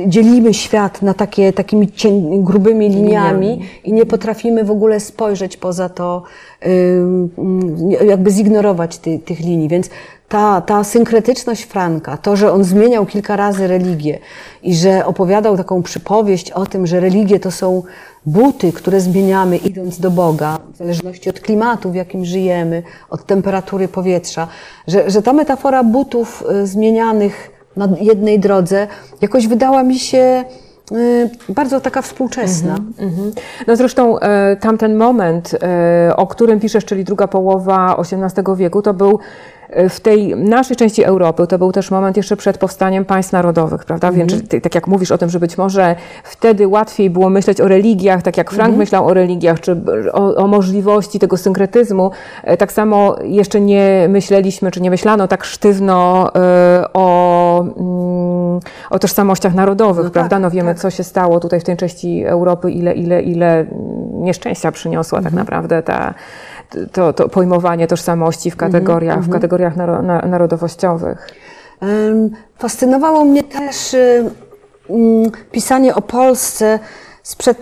[0.06, 5.88] dzielimy świat na takie takimi cień, grubymi liniami i nie potrafimy w ogóle spojrzeć poza
[5.88, 6.22] to,
[6.66, 6.68] y,
[7.38, 9.68] mm, jakby zignorować ty, tych linii.
[9.68, 9.90] Więc
[10.28, 14.18] ta, ta synkretyczność Franka, to, że on zmieniał kilka razy religię
[14.62, 17.82] i że opowiadał taką przypowieść o tym, że religie to są
[18.26, 23.88] buty, które zmieniamy idąc do Boga, w zależności od klimatu, w jakim żyjemy, od temperatury
[23.88, 24.48] powietrza,
[24.86, 28.86] że, że ta metafora butów y, zmienianych na jednej drodze
[29.20, 30.44] jakoś wydała mi się
[30.92, 32.76] y, bardzo taka współczesna.
[32.98, 33.32] Mhm.
[33.66, 38.94] No zresztą e, tamten moment, e, o którym piszesz, czyli druga połowa XVIII wieku, to
[38.94, 39.18] był
[39.88, 44.12] w tej naszej części Europy, to był też moment jeszcze przed powstaniem państw narodowych, prawda?
[44.12, 47.68] Więc ty, tak jak mówisz o tym, że być może wtedy łatwiej było myśleć o
[47.68, 49.76] religiach, tak jak Frank myślał o religiach, czy
[50.12, 52.10] o, o możliwości tego synkretyzmu,
[52.44, 58.98] e, tak samo jeszcze nie myśleliśmy, czy nie myślano tak sztywno e, o, mm, o
[58.98, 60.38] tożsamościach narodowych, prawda?
[60.38, 63.66] No wiemy, co się stało tutaj w tej części Europy, ile, ile, ile
[64.12, 66.14] nieszczęścia przyniosła tak naprawdę ta,
[66.92, 71.28] to, to pojmowanie tożsamości w kategoriach, w kategoriach naro, na, narodowościowych.
[72.58, 73.96] Fascynowało mnie też
[74.90, 76.78] mm, pisanie o Polsce
[77.22, 77.58] sprzed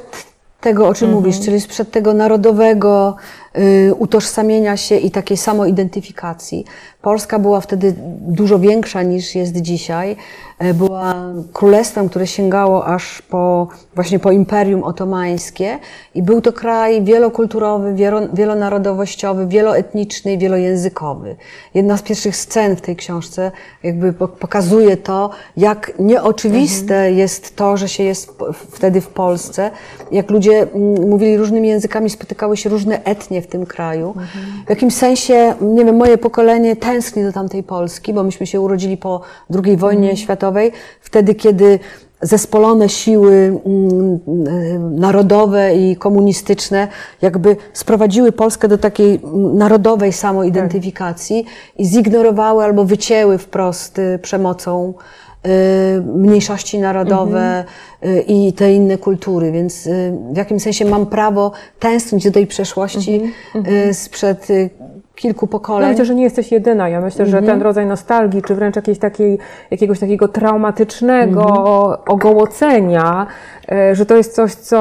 [0.61, 3.16] tego, o czym mówisz, czyli sprzed tego narodowego
[3.59, 6.64] y, utożsamienia się i takiej samoidentyfikacji.
[7.03, 10.16] Polska była wtedy dużo większa niż jest dzisiaj.
[10.61, 11.14] E, Była
[11.53, 15.79] królestwem, które sięgało aż po, właśnie po Imperium Otomańskie
[16.14, 21.37] i był to kraj wielokulturowy, wielo, wielonarodowościowy, wieloetniczny i wielojęzykowy.
[21.75, 27.77] Jedna z pierwszych scen w tej książce jakby po- pokazuje to, jak nieoczywiste jest to,
[27.77, 28.33] że się jest
[28.70, 29.70] wtedy w Polsce,
[30.12, 34.14] jak ludzie mm, mówili różnymi językami, spotykały się różne etnie w tym kraju.
[34.66, 38.96] W jakimś sensie, nie wiem, moje pokolenie tęskni do tamtej Polski, bo myśmy się urodzili
[38.96, 39.20] po
[39.64, 40.50] II wojnie światowej,
[41.01, 41.79] wtedy, kiedy
[42.23, 46.89] zespolone siły mm, y, narodowe i komunistyczne
[47.23, 51.45] jakby sprowadziły Polskę do takiej mm, narodowej samoidentyfikacji
[51.79, 54.95] i zignorowały albo wycięły wprost y, przemocą
[55.47, 57.65] y, mniejszości narodowe
[58.05, 59.89] y, i te inne kultury, więc
[60.33, 63.23] w jakim sensie mam prawo tęsknić do tej przeszłości
[63.89, 64.71] y, sprzed y,
[65.21, 65.91] kilku No pokoleń.
[65.91, 66.89] myślę, że nie jesteś jedyna.
[66.89, 69.39] Ja myślę, że ten rodzaj nostalgii, czy wręcz jakiejś takiej,
[69.71, 71.45] jakiegoś takiego traumatycznego
[72.07, 73.27] ogołocenia,
[73.73, 74.81] e, że to jest coś, co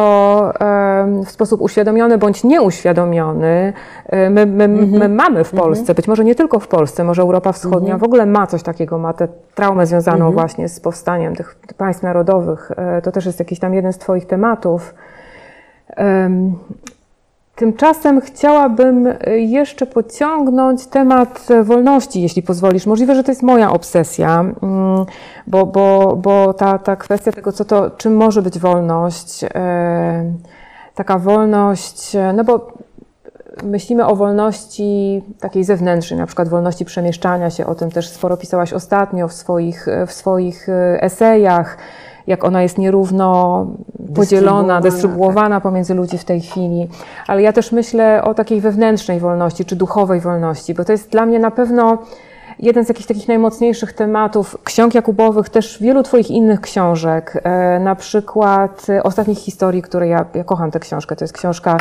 [1.26, 3.74] w sposób uświadomiony bądź nieuświadomiony
[4.06, 5.94] e, my, my, my mamy w Polsce.
[5.96, 9.14] Być może nie tylko w Polsce, może Europa Wschodnia w ogóle ma coś takiego, ma
[9.14, 12.72] tę traumę związaną właśnie z powstaniem tych państw narodowych.
[12.78, 14.94] E, To też jest jakiś tam jeden z Twoich tematów.
[17.62, 22.86] Em, Tymczasem chciałabym y, jeszcze pociągnąć temat e, wolności, jeśli pozwolisz.
[22.86, 25.06] Możliwe, że to jest moja obsesja, mm,
[25.48, 30.34] bo, bo, bo ta, ta kwestia tego, co to, czym może być wolność, e,
[30.96, 32.74] taka wolność, no bo
[33.64, 38.74] myślimy o wolności takiej zewnętrznej, na przykład wolności przemieszczania się, o tym też sporo pisałaś
[38.74, 40.68] ostatnio w swoich, w swoich
[41.00, 41.78] esejach,
[42.30, 43.66] jak ona jest nierówno
[44.16, 46.88] podzielona, Dystrybuowana, dystrybuowana pomiędzy ludzi w tej chwili.
[47.28, 51.26] Ale ja też myślę o takiej wewnętrznej wolności, czy duchowej wolności, bo to jest dla
[51.26, 51.98] mnie na pewno
[52.60, 57.96] jeden z jakichś takich najmocniejszych tematów ksiąg Jakubowych, też wielu Twoich innych książek, e, na
[57.96, 61.16] przykład e, Ostatnich historii, które ja, ja kocham tę książkę.
[61.16, 61.78] To jest książka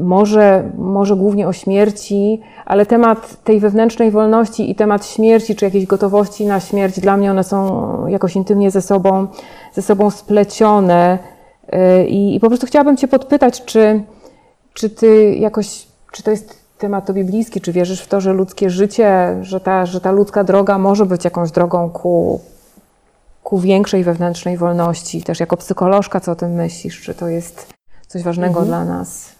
[0.00, 5.86] może, może głównie o śmierci, ale temat tej wewnętrznej wolności i temat śmierci, czy jakiejś
[5.86, 9.26] gotowości na śmierć, dla mnie one są jakoś intymnie ze sobą,
[9.72, 11.18] ze sobą splecione.
[11.68, 14.02] E, I, I po prostu chciałabym Cię podpytać, czy,
[14.74, 18.70] czy Ty jakoś, czy to jest temat Tobie bliski, czy wierzysz w to, że ludzkie
[18.70, 22.40] życie, że ta, że ta ludzka droga może być jakąś drogą ku,
[23.42, 25.22] ku większej wewnętrznej wolności?
[25.22, 27.00] Też jako psycholożka, co o tym myślisz?
[27.00, 27.73] Czy to jest
[28.14, 29.32] coś ważnego dla nas?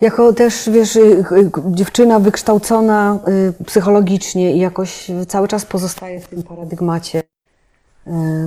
[0.00, 3.18] Jako też, wiesz, y, y, dziewczyna wykształcona
[3.60, 7.22] y, psychologicznie i jakoś cały czas pozostaje w tym paradygmacie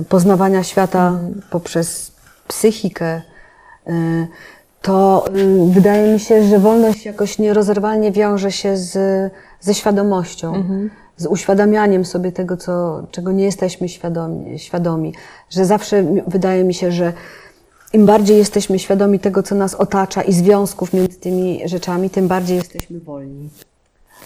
[0.08, 1.18] poznawania świata
[1.50, 2.12] poprzez
[2.48, 3.22] psychikę,
[4.82, 5.24] to
[5.70, 8.92] wydaje mi się, że wolność jakoś nierozerwalnie wiąże się z,
[9.60, 10.64] ze świadomością,
[11.18, 15.14] z uświadamianiem sobie tego, co, czego nie jesteśmy świadomi, świadomi.
[15.50, 17.12] Że zawsze wydaje mi się, że
[17.92, 22.56] im bardziej jesteśmy świadomi tego, co nas otacza i związków między tymi rzeczami, tym bardziej
[22.56, 23.48] jesteśmy wolni.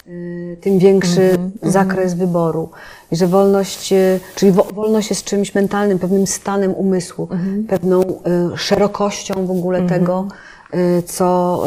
[0.07, 2.69] Y, Tym większy zakres wyboru.
[3.11, 7.27] I że wolność, y, czyli wo- wolność jest czymś mentalnym, pewnym stanem umysłu,
[7.67, 10.27] pewną y, szerokością w ogóle tego,
[10.73, 11.63] y, co,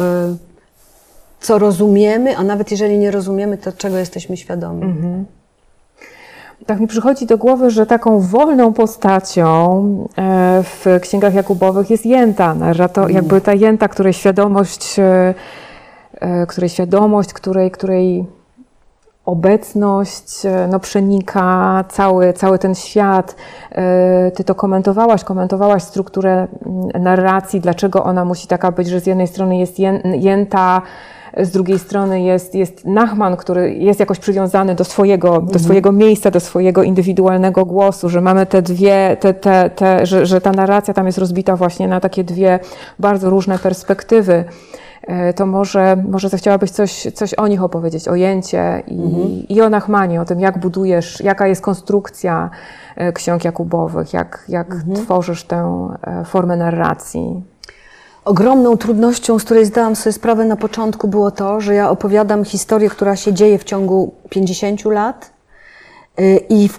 [1.41, 4.95] co rozumiemy, a nawet jeżeli nie rozumiemy, to czego jesteśmy świadomi.
[6.67, 9.49] Tak mi przychodzi do głowy, że taką wolną postacią
[10.19, 15.35] e, w księgach Jakubowych jest jęta, narrator, jakby ta jęta, której świadomość, e,
[16.15, 18.27] e, której świadomość, której, której
[19.27, 23.37] obecność e, no, przenika cały, cały ten świat.
[23.73, 26.33] E, Ty to komentowałaś, komentowałaś strukturę
[26.67, 30.83] mm, narracji, dlaczego ona musi taka być, że z jednej strony jest ję- jęta,
[31.41, 36.31] z drugiej strony jest, jest Nachman, który jest jakoś przywiązany do swojego, do swojego miejsca,
[36.31, 40.95] do swojego indywidualnego głosu, że mamy te dwie, te, te, te, że, że ta narracja
[40.95, 42.59] tam jest rozbita właśnie na takie dwie
[42.99, 44.45] bardzo różne perspektywy.
[45.07, 49.69] E, To może, może zechciałabyś coś, coś o nich opowiedzieć, o Jęcie i, i o
[49.69, 52.51] Nachmanie, o tym, jak budujesz, jaka jest konstrukcja
[52.97, 57.43] e, ksiąg Jakubowych, jak, jak tworzysz tę e, formę narracji.
[58.25, 62.91] Ogromną trudnością, z której zdałam sobie sprawę na początku, było to, że ja opowiadam historię,
[62.91, 65.31] która się dzieje w ciągu 50 lat
[66.49, 66.79] i w,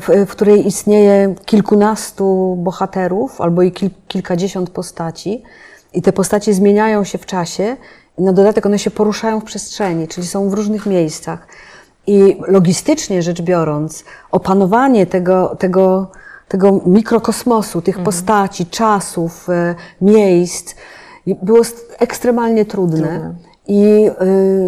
[0.00, 5.42] w, w której istnieje kilkunastu bohaterów albo i kil, kilkadziesiąt postaci.
[5.94, 7.76] I te postacie zmieniają się w czasie.
[8.18, 11.46] Na dodatek one się poruszają w przestrzeni, czyli są w różnych miejscach.
[12.06, 16.10] I logistycznie rzecz biorąc, opanowanie tego, tego,
[16.48, 20.74] tego mikrokosmosu, tych postaci, czasów, e, miejsc
[21.26, 21.60] było
[21.98, 23.20] ekstremalnie trudne.
[23.20, 23.51] Trudne.
[23.72, 24.10] I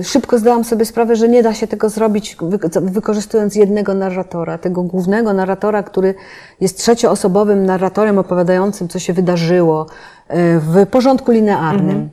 [0.01, 4.59] y, szybko zdałam sobie sprawę, że nie da się tego zrobić wy, wykorzystując jednego narratora,
[4.59, 6.15] tego głównego narratora, który
[6.61, 12.09] jest trzecioosobowym narratorem opowiadającym, co się wydarzyło y, w porządku linearnym.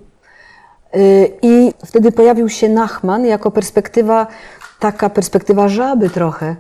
[0.96, 4.28] Y, I wtedy pojawił się Nachman jako perspektywa,
[4.80, 6.56] taka perspektywa żaby trochę,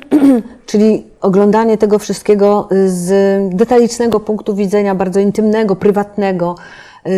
[0.66, 3.10] czyli oglądanie tego wszystkiego z
[3.56, 6.54] detalicznego punktu widzenia, bardzo intymnego, prywatnego,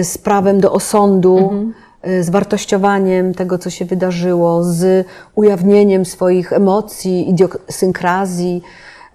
[0.03, 1.53] z prawem do osądu,
[1.83, 1.86] y,
[2.21, 8.63] z wartościowaniem tego, co się wydarzyło, z ujawnieniem swoich emocji, idiosynkrazji,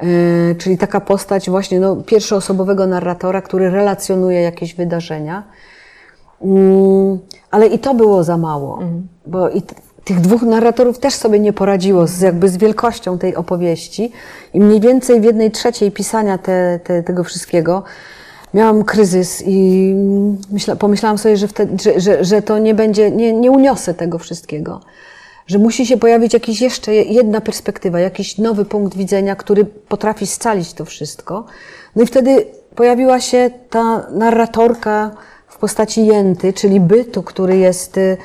[0.04, 5.44] y, czyli taka postać właśnie no, pierwszoosobowego narratora, który relacjonuje jakieś wydarzenia.
[6.42, 7.20] Mm,
[7.52, 8.80] ale i to było za mało,
[9.26, 9.62] bo i
[10.04, 14.12] tych dwóch narratorów też sobie nie poradziło z, jakby z wielkością tej opowieści
[14.54, 17.84] i mniej więcej w jednej trzeciej pisania te, te, tego wszystkiego
[18.54, 19.94] miałam kryzys i
[20.52, 24.18] myśla, pomyślałam sobie, że, wtedy, że, że, że to nie będzie, nie, nie uniosę tego
[24.18, 24.82] wszystkiego.
[25.48, 30.74] Że musi się pojawić jakaś jeszcze jedna perspektywa, jakiś nowy punkt widzenia, który potrafi scalić
[30.74, 31.46] to wszystko.
[31.96, 32.46] No i wtedy
[32.76, 35.12] pojawiła się ta narratorka
[35.48, 38.18] w postaci jęty, czyli bytu, który jest, y,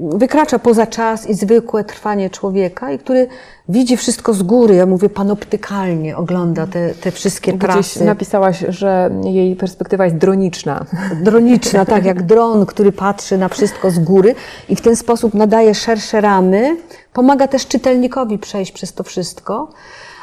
[0.00, 3.28] wykracza poza czas i zwykłe trwanie człowieka i który
[3.68, 4.74] widzi wszystko z góry.
[4.74, 8.04] Ja mówię panoptykalnie, ogląda te, te wszystkie Gdzieś trasy.
[8.04, 10.84] napisałaś, że jej perspektywa jest droniczna.
[11.24, 14.34] Droniczna, tak jak dron, który patrzy na wszystko z góry
[14.68, 16.76] i w ten sposób nadaje szersze ramy,
[17.12, 19.68] pomaga też czytelnikowi przejść przez to wszystko,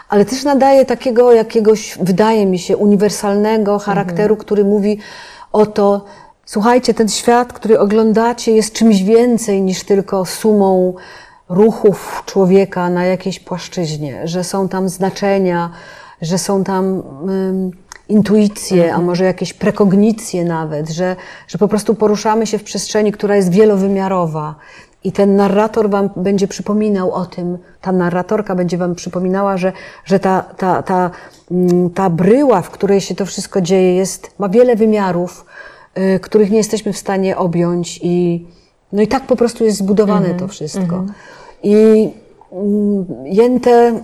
[0.09, 4.99] ale też nadaje takiego jakiegoś, wydaje mi się, uniwersalnego charakteru, który mówi
[5.51, 6.05] o to,
[6.47, 10.93] słuchajcie, ten świat, który oglądacie, jest czymś więcej niż tylko sumą
[11.49, 15.69] ruchów człowieka na jakiejś płaszczyźnie, że są tam znaczenia,
[16.21, 17.71] że są tam ym,
[18.09, 21.15] intuicje, a może jakieś prekognicje nawet, że,
[21.47, 24.55] że po prostu poruszamy się w przestrzeni, która jest wielowymiarowa.
[25.03, 29.73] I ten narrator wam będzie przypominał o tym, ta narratorka będzie wam przypominała, że,
[30.05, 31.11] że ta, ta, ta,
[31.95, 35.45] ta bryła, w której się to wszystko dzieje, jest, ma wiele wymiarów,
[36.21, 38.45] których nie jesteśmy w stanie objąć i
[38.93, 41.05] no i tak po prostu jest zbudowane to wszystko.
[41.63, 42.09] I
[42.51, 44.01] mm, Jętę,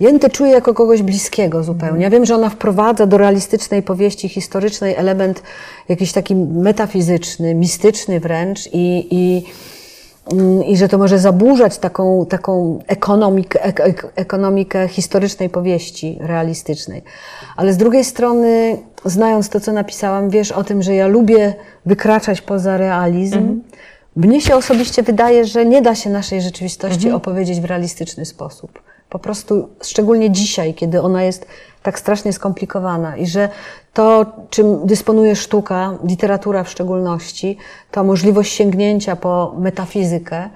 [0.00, 2.02] Jętę czuję jako kogoś bliskiego zupełnie.
[2.02, 5.42] Ja wiem, że ona wprowadza do realistycznej powieści historycznej element
[5.88, 9.48] jakiś taki metafizyczny, mistyczny wręcz i, i, mm,
[10.66, 17.02] i że to może zaburzać taką, taką ekonomikę, ek, ek, ekonomikę historycznej powieści realistycznej.
[17.56, 21.54] Ale z drugiej strony, znając to, co napisałam, wiesz o tym, że ja lubię
[21.86, 23.60] wykraczać poza realizm.
[24.16, 28.87] Mnie się osobiście wydaje, że nie da się naszej rzeczywistości opowiedzieć w realistyczny sposób.
[29.10, 31.46] Po prostu, szczególnie dzisiaj, kiedy ona jest
[31.82, 33.48] tak strasznie skomplikowana i że
[33.94, 37.56] to, czym dysponuje sztuka, literatura w szczególności,
[37.90, 40.48] to możliwość sięgnięcia po metafizykę,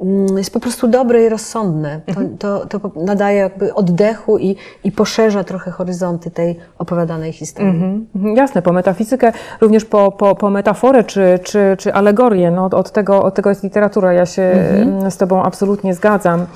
[0.00, 2.00] mm, jest po prostu dobre i rozsądne.
[2.38, 7.70] To, to, to nadaje jakby oddechu i, i poszerza trochę horyzonty tej opowiadanej historii.
[8.14, 12.50] Mhm, Jasne, po metafizykę, również po, po, po metaforę czy, czy, czy alegorię.
[12.50, 14.12] No, od, tego, od tego jest literatura.
[14.12, 16.46] Ja się mm, z Tobą absolutnie zgadzam.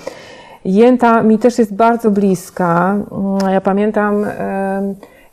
[0.64, 2.96] Jęta mi też jest bardzo bliska.
[3.12, 4.26] Mm, Ja pamiętam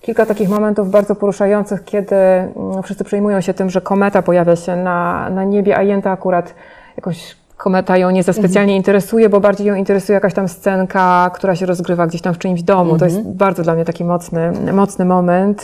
[0.02, 4.76] kilka takich momentów bardzo poruszających, kiedy mm, wszyscy przejmują się tym, że kometa pojawia się
[4.76, 6.54] na, na niebie, a Jęta akurat
[6.98, 11.56] jakoś kometa ją nie za specjalnie interesuje, bo bardziej ją interesuje jakaś tam scenka, która
[11.56, 12.98] się rozgrywa gdzieś tam w czyimś domu.
[12.98, 15.64] To jest bardzo dla mnie taki mocny, mocny moment.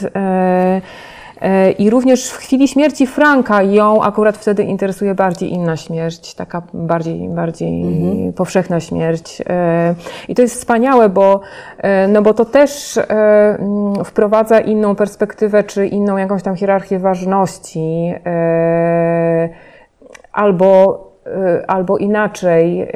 [1.41, 6.61] E, I również w chwili śmierci Franka ją akurat wtedy interesuje bardziej inna śmierć, taka
[6.73, 7.85] bardziej, bardziej
[8.35, 9.41] powszechna śmierć.
[9.49, 9.95] E,
[10.27, 11.41] I to jest wspaniałe, bo,
[11.77, 18.13] e, no bo to też mm, wprowadza inną perspektywę, czy inną jakąś tam hierarchię ważności.
[20.31, 20.99] Albo,
[21.67, 22.87] albo inaczej,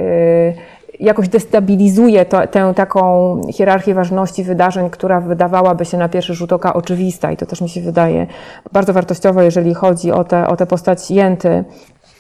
[1.00, 6.74] jakoś destabilizuje to, tę taką hierarchię ważności wydarzeń, która wydawałaby się na pierwszy rzut oka
[6.74, 8.28] oczywista i to też mi się wydaje
[8.72, 11.64] bardzo wartościowe, jeżeli chodzi o tę o tę postać Jęty.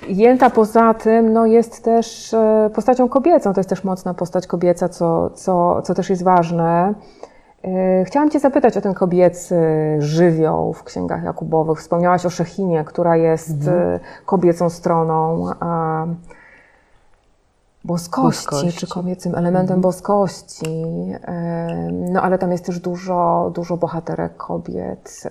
[0.07, 4.89] Jęta poza tym no, jest też e, postacią kobiecą, to jest też mocna postać kobieca,
[4.89, 6.93] co, co, co też jest ważne.
[7.63, 9.55] E, Chciałam Cię zapytać o ten kobiecy
[9.99, 11.79] żywioł w księgach Jakubowych.
[11.79, 16.05] Wspomniałaś o Szechinie, która jest e, kobiecą stroną a,
[17.83, 18.79] boskości, Boskości.
[18.79, 20.83] czy kobiecym elementem boskości.
[21.23, 25.23] E, No ale tam jest też dużo, dużo bohaterek kobiet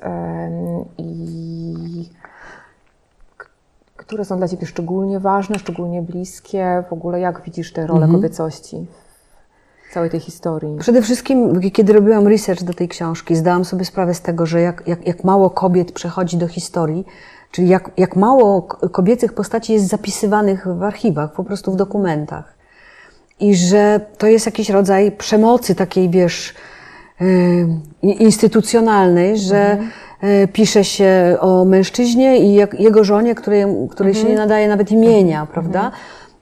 [0.98, 2.10] i
[3.96, 6.84] które są dla Ciebie szczególnie ważne, szczególnie bliskie.
[6.88, 8.86] W ogóle jak widzisz tę rolę kobiecości
[9.90, 10.76] w całej tej historii?
[10.78, 14.82] Przede wszystkim, kiedy robiłam research do tej książki, zdałam sobie sprawę z tego, że jak,
[14.86, 17.06] jak, jak mało kobiet przechodzi do historii,
[17.50, 22.54] czyli jak, jak mało kobiecych postaci jest zapisywanych w archiwach, po prostu w dokumentach.
[23.40, 26.54] I że to jest jakiś rodzaj przemocy takiej, wiesz,
[27.20, 29.78] yy, instytucjonalnej, że
[30.22, 35.46] yy, pisze się o mężczyźnie i jego żonie, której, której się nie nadaje nawet imienia,
[35.46, 35.90] prawda?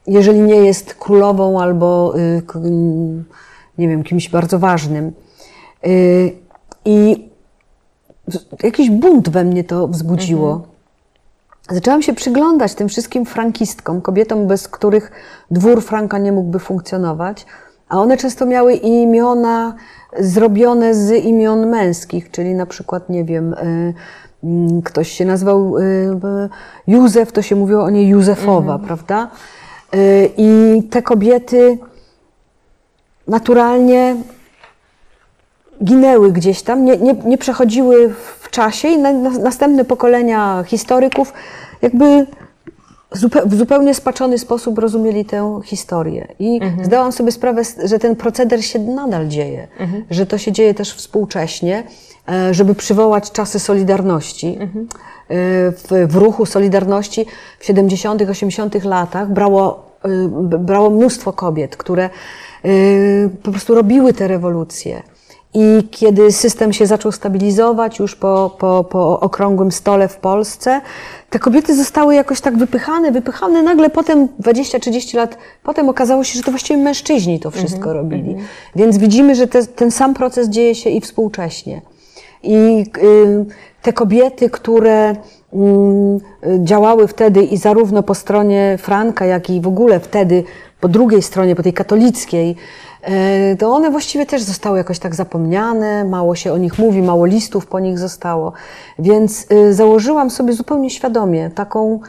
[0.07, 2.14] Jeżeli nie jest królową albo
[2.54, 3.24] mm,
[3.78, 5.12] nie wiem, kimś bardzo ważnym.
[6.84, 7.28] I
[8.62, 10.76] jakiś bunt we mnie to wzbudziło.
[11.71, 15.11] Zaczęłam się przyglądać tym wszystkim frankistkom, kobietom, bez których
[15.51, 17.47] dwór Franka nie mógłby funkcjonować,
[17.89, 19.75] a one często miały imiona
[20.19, 23.95] zrobione z imion męskich, czyli na przykład, nie wiem, y,
[24.45, 26.19] mm, ktoś się nazywał y,
[26.87, 29.31] Józef, to się mówiło o niej Józefowa, prawda?
[29.95, 31.79] Y, I te kobiety
[33.29, 34.17] naturalnie
[35.85, 41.32] ginęły gdzieś tam, nie, nie, nie przechodziły w czasie i na, na, następne pokolenia historyków
[41.82, 42.26] jakby
[43.46, 46.28] w zupełnie spaczony sposób rozumieli tę historię.
[46.38, 49.68] I zdałam sobie sprawę, że ten proceder się nadal dzieje,
[50.11, 51.82] że to się dzieje też współcześnie,
[52.28, 54.59] e, żeby przywołać czasy Solidarności.
[54.59, 57.26] E, W, w ruchu Solidarności
[57.59, 58.84] w 70., 80.
[58.84, 60.09] latach brało, e,
[60.59, 62.11] brało mnóstwo kobiet, które
[63.42, 65.02] po prostu robiły te rewolucje.
[65.59, 70.80] I kiedy system się zaczął stabilizować już po, po, po okrągłym stole w Polsce,
[71.30, 73.62] te kobiety zostały jakoś tak wypychane, wypychane.
[73.62, 78.36] Nagle potem, 20-30 lat potem okazało się, że to właściwie mężczyźni to wszystko robili.
[78.76, 81.82] Więc widzimy, że te, ten sam proces dzieje się i współcześnie.
[82.42, 83.44] I y,
[83.82, 85.16] te kobiety, które
[85.52, 86.20] mm,
[86.64, 90.44] działały wtedy i zarówno po stronie Franka, jak i w ogóle wtedy
[90.80, 92.57] po drugiej stronie, po tej katolickiej,
[93.59, 97.66] to one właściwie też zostały jakoś tak zapomniane, mało się o nich mówi, mało listów
[97.66, 98.52] po nich zostało.
[98.98, 102.00] Więc y, założyłam sobie zupełnie świadomie taką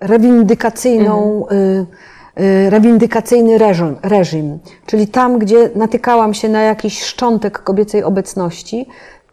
[0.00, 4.58] rewindykacyjną, y, y, rewindykacyjny reżim, reżim.
[4.86, 8.86] Czyli tam, gdzie natykałam się na jakiś szczątek kobiecej obecności,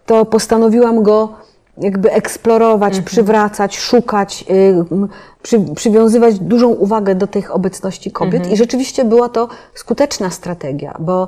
[0.06, 1.30] to postanowiłam go
[1.78, 4.76] jakby eksplorować, przywracać, szukać, y,
[5.42, 8.52] przy, przywiązywać dużą uwagę do tych obecności kobiet.
[8.52, 11.28] I rzeczywiście była to skuteczna strategia, bo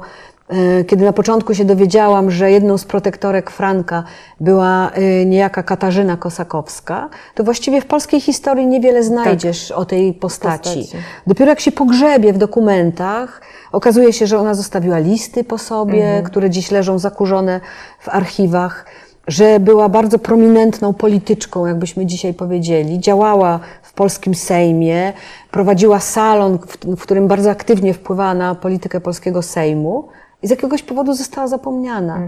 [0.80, 4.04] y, kiedy na początku się dowiedziałam, że jedną z protektorek Franka
[4.40, 10.80] była y, niejaka Katarzyna Kosakowska, to właściwie w polskiej historii niewiele znajdziesz o tej postaci.
[10.80, 11.04] Postaci.
[11.28, 13.42] Dopiero jak się pogrzebie w dokumentach,
[13.72, 17.62] okazuje się, że ona zostawiła listy po sobie, które dziś leżą zakurzone
[18.00, 18.86] w archiwach,
[19.30, 23.00] że była bardzo prominentną polityczką, jakbyśmy dzisiaj powiedzieli.
[23.00, 25.14] Działała w polskim Sejmie,
[25.52, 26.58] prowadziła salon,
[26.98, 30.08] w, którym bardzo aktywnie wpływała na politykę polskiego Sejmu.
[30.44, 32.20] I z jakiegoś powodu została zapomniana.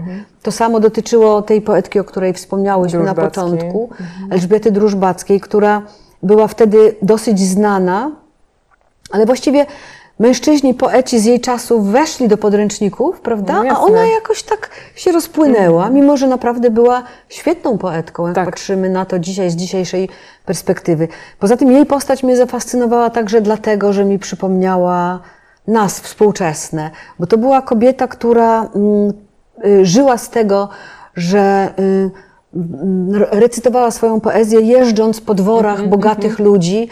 [0.42, 3.90] To samo dotyczyło tej poetki, o której wspomniałyśmy na początku,
[4.30, 5.82] Elżbiety Drużbackiej, która
[6.22, 8.10] była wtedy dosyć znana,
[9.10, 9.66] ale właściwie
[10.18, 13.62] mężczyźni, poeci z jej czasów weszli do podręczników, prawda?
[13.62, 18.44] No A ona jakoś tak się rozpłynęła, mimo że naprawdę była świetną poetką, jak Tak.
[18.44, 20.08] patrzymy na to dzisiaj z dzisiejszej
[20.46, 21.08] perspektywy.
[21.38, 25.20] Poza tym jej postać mnie zafascynowała także dlatego, że mi przypomniała
[25.66, 29.12] nas współczesne, bo to była kobieta, która mm,
[29.66, 30.68] y, żyła z tego,
[31.16, 32.10] że y,
[33.30, 36.88] recytowała swoją poezję jeżdżąc po dworach bogatych ludzi.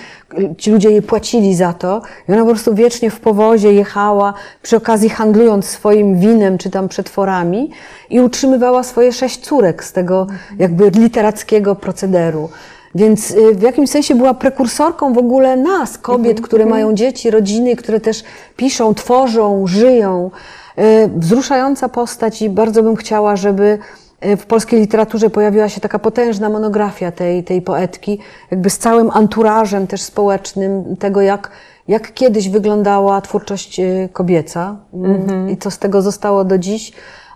[0.59, 2.03] Ci ludzie jej płacili za to.
[2.29, 6.89] I ona po prostu wiecznie w powozie jechała, przy okazji handlując swoim winem czy tam
[6.89, 7.71] przetworami
[8.11, 10.27] i utrzymywała swoje sześć córek z tego
[10.59, 12.49] jakby literackiego procederu.
[12.95, 17.77] Więc y, w jakimś sensie była prekursorką w ogóle nas, kobiet, które mają dzieci, rodziny,
[17.77, 18.25] które też
[18.57, 20.31] piszą, tworzą, żyją.
[20.79, 23.79] Y, Wzruszająca postać i bardzo bym chciała, żeby
[24.23, 28.19] w polskiej literaturze pojawiła się taka potężna monografia tej, tej poetki,
[28.51, 31.51] jakby z całym anturażem też społecznym tego, jak,
[31.89, 36.93] jak kiedyś wyglądała twórczość y, kobieca mm, i co z tego zostało do dziś,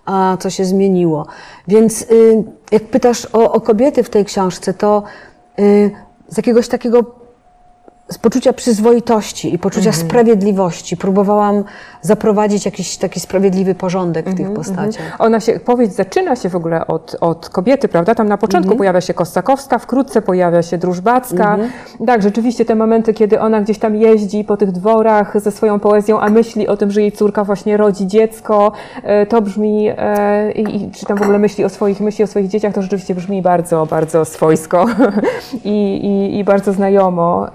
[0.06, 1.26] a co się zmieniło.
[1.68, 5.02] Więc y, jak pytasz o, o kobiety w tej książce, to
[5.58, 5.90] y,
[6.28, 7.23] z jakiegoś takiego
[8.08, 11.64] z poczucia przyzwoitości i poczucia sprawiedliwości próbowałam
[12.02, 15.16] zaprowadzić jakiś taki sprawiedliwy porządek w tych postaciach.
[15.18, 18.14] Ona się, powieść zaczyna się w ogóle od, od kobiety, prawda?
[18.14, 21.58] Tam na początku pojawia się Kostakowska, wkrótce pojawia się Drużbacka.
[22.06, 26.20] Tak, rzeczywiście te momenty, kiedy ona gdzieś tam jeździ po tych dworach ze swoją poezją,
[26.20, 30.76] a myśli o tym, że jej córka właśnie rodzi dziecko, e, to brzmi, e, i,
[30.76, 33.42] i czy tam w ogóle myśli o swoich, myśli o swoich dzieciach, to rzeczywiście brzmi
[33.42, 34.86] bardzo, bardzo swojsko
[35.64, 37.46] i, i, i bardzo znajomo.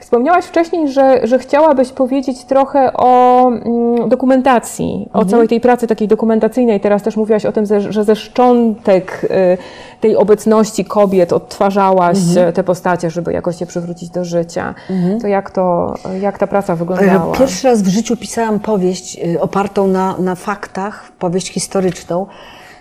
[0.00, 6.08] Wspomniałaś wcześniej, że, że chciałabyś powiedzieć trochę o mm, dokumentacji, o całej tej pracy takiej
[6.08, 6.80] dokumentacyjnej.
[6.80, 9.58] Teraz też mówiłaś o tym, że, ze szczątek y,
[10.00, 14.74] tej obecności kobiet odtwarzałaś e, te postacie, żeby jakoś je przywrócić do życia.
[15.20, 17.34] To jak to, jak ta praca wyglądała?
[17.34, 22.26] E, Pierwszy raz w życiu pisałam powieść y, opartą na, na faktach, powieść historyczną.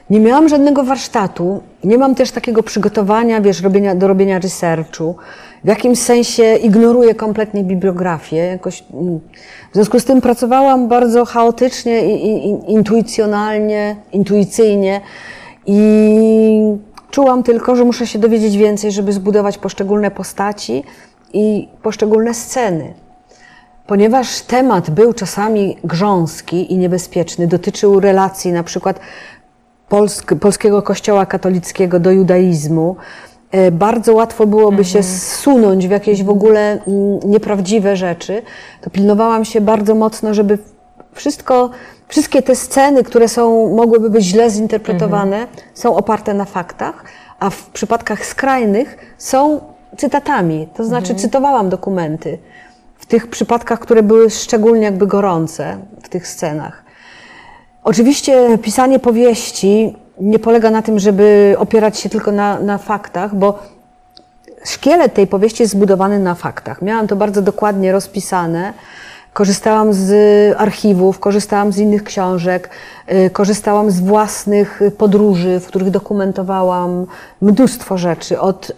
[0.09, 5.15] Nie miałam żadnego warsztatu, nie mam też takiego przygotowania, wiesz, robienia, do robienia researchu.
[5.63, 8.37] W jakimś sensie ignoruję kompletnie bibliografię.
[8.37, 9.19] Jakoś, mm,
[9.71, 15.01] w związku z tym pracowałam bardzo chaotycznie i, i, intuicjonalnie, intuicyjnie
[15.65, 16.77] i
[17.11, 20.83] czułam tylko, że muszę się dowiedzieć więcej, żeby zbudować poszczególne postaci
[21.33, 22.93] i poszczególne sceny.
[23.87, 28.99] Ponieważ temat był czasami grząski i niebezpieczny, dotyczył relacji na przykład
[29.89, 32.95] polsk, polskiego kościoła katolickiego do judaizmu,
[33.71, 38.41] bardzo łatwo byłoby się zsunąć w jakieś w ogóle mm, nieprawdziwe rzeczy,
[38.81, 40.57] to pilnowałam się bardzo mocno, żeby
[41.13, 41.69] wszystko,
[42.07, 47.03] wszystkie te sceny, które są, mogłyby być źle zinterpretowane, są oparte na faktach,
[47.39, 49.59] a w przypadkach skrajnych są
[49.97, 50.67] cytatami.
[50.75, 52.37] To znaczy cytowałam dokumenty
[52.97, 56.83] w tych przypadkach, które były szczególnie jakby gorące w tych scenach.
[57.83, 63.59] Oczywiście pisanie powieści nie polega na tym, żeby opierać się tylko na, na faktach, bo
[64.65, 66.81] szkielet tej powieści jest zbudowany na faktach.
[66.81, 68.73] Miałam to bardzo dokładnie rozpisane.
[69.33, 70.11] Korzystałam z
[70.57, 72.69] archiwów, korzystałam z innych książek,
[73.11, 77.05] y, korzystałam z własnych podróży, w których dokumentowałam
[77.41, 78.73] mnóstwo rzeczy, od y,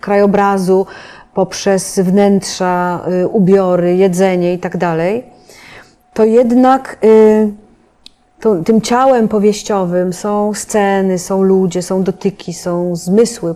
[0.00, 0.86] krajobrazu
[1.34, 5.24] poprzez wnętrza, y, ubiory, jedzenie i tak dalej.
[6.14, 6.96] To jednak
[8.40, 13.54] tą, tym ciałem powieściowym są sceny, są ludzie, są dotyki, są zmysły.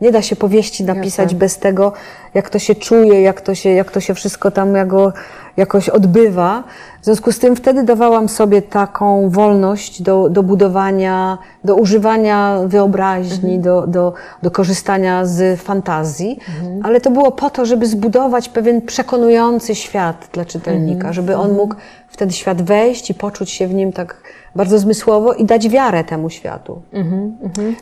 [0.00, 1.38] Nie da się powieści napisać Jasne.
[1.38, 1.92] bez tego,
[2.34, 5.12] jak to się czuje, jak to się, jak to się wszystko tam jago,
[5.56, 6.64] jakoś odbywa.
[7.02, 13.58] W związku z tym wtedy dawałam sobie taką wolność do, do budowania, do używania wyobraźni,
[13.58, 14.12] do, do,
[14.42, 16.38] do korzystania z fantazji,
[16.82, 21.74] ale to było po to, żeby zbudować pewien przekonujący świat dla czytelnika, żeby on mógł
[22.16, 24.16] w ten świat wejść i poczuć się w nim tak
[24.54, 26.82] bardzo zmysłowo i dać wiarę temu światu.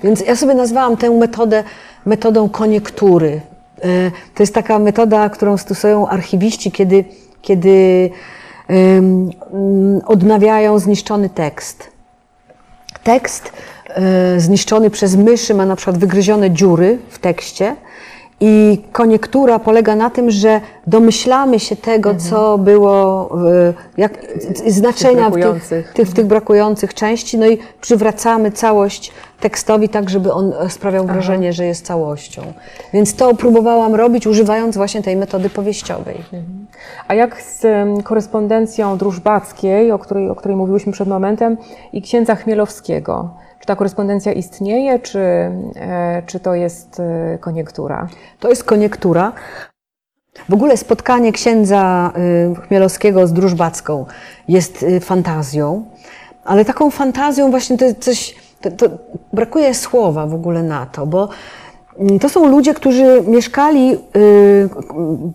[0.04, 1.64] Więc ja sobie nazwałam tę metodę
[2.06, 3.40] metodą koniektury.
[3.82, 7.04] E, To jest taka metoda, którą stosują archiwiści, kiedy,
[7.42, 8.10] kiedy
[8.68, 9.30] mm,
[10.06, 11.90] odnawiają zniszczony tekst.
[13.04, 13.52] Tekst
[13.88, 17.76] e, zniszczony przez myszy ma na przykład wygryzione dziury w tekście
[18.46, 24.18] i koniektura polega na tym, że domyślamy się tego, co było, e, jak,
[24.66, 30.32] znaczenia w tych, tych, w tych brakujących części, no i przywracamy całość tekstowi tak, żeby
[30.32, 32.42] on e, sprawiał wrażenie, że jest całością.
[32.92, 36.16] Więc to próbowałam robić, używając właśnie tej metody powieściowej.
[37.08, 37.66] A jak z
[38.04, 41.56] korespondencją drużbackiej, o której, o której mówiłyśmy przed momentem,
[41.92, 43.30] i księdza Chmielowskiego?
[43.60, 48.08] Czy ta korespondencja istnieje, czy, e, czy to jest e, koniektura?
[48.40, 49.32] To jest koniektura.
[50.48, 52.12] W ogóle spotkanie księdza
[52.52, 54.06] y, Chmielowskiego z Drużbacką
[54.48, 55.84] jest y, fantazją,
[56.44, 58.96] ale taką fantazją właśnie to jest coś, to, to
[59.32, 61.28] brakuje słowa w ogóle na to, bo
[61.98, 64.68] mm, to są ludzie, którzy mieszkali, y,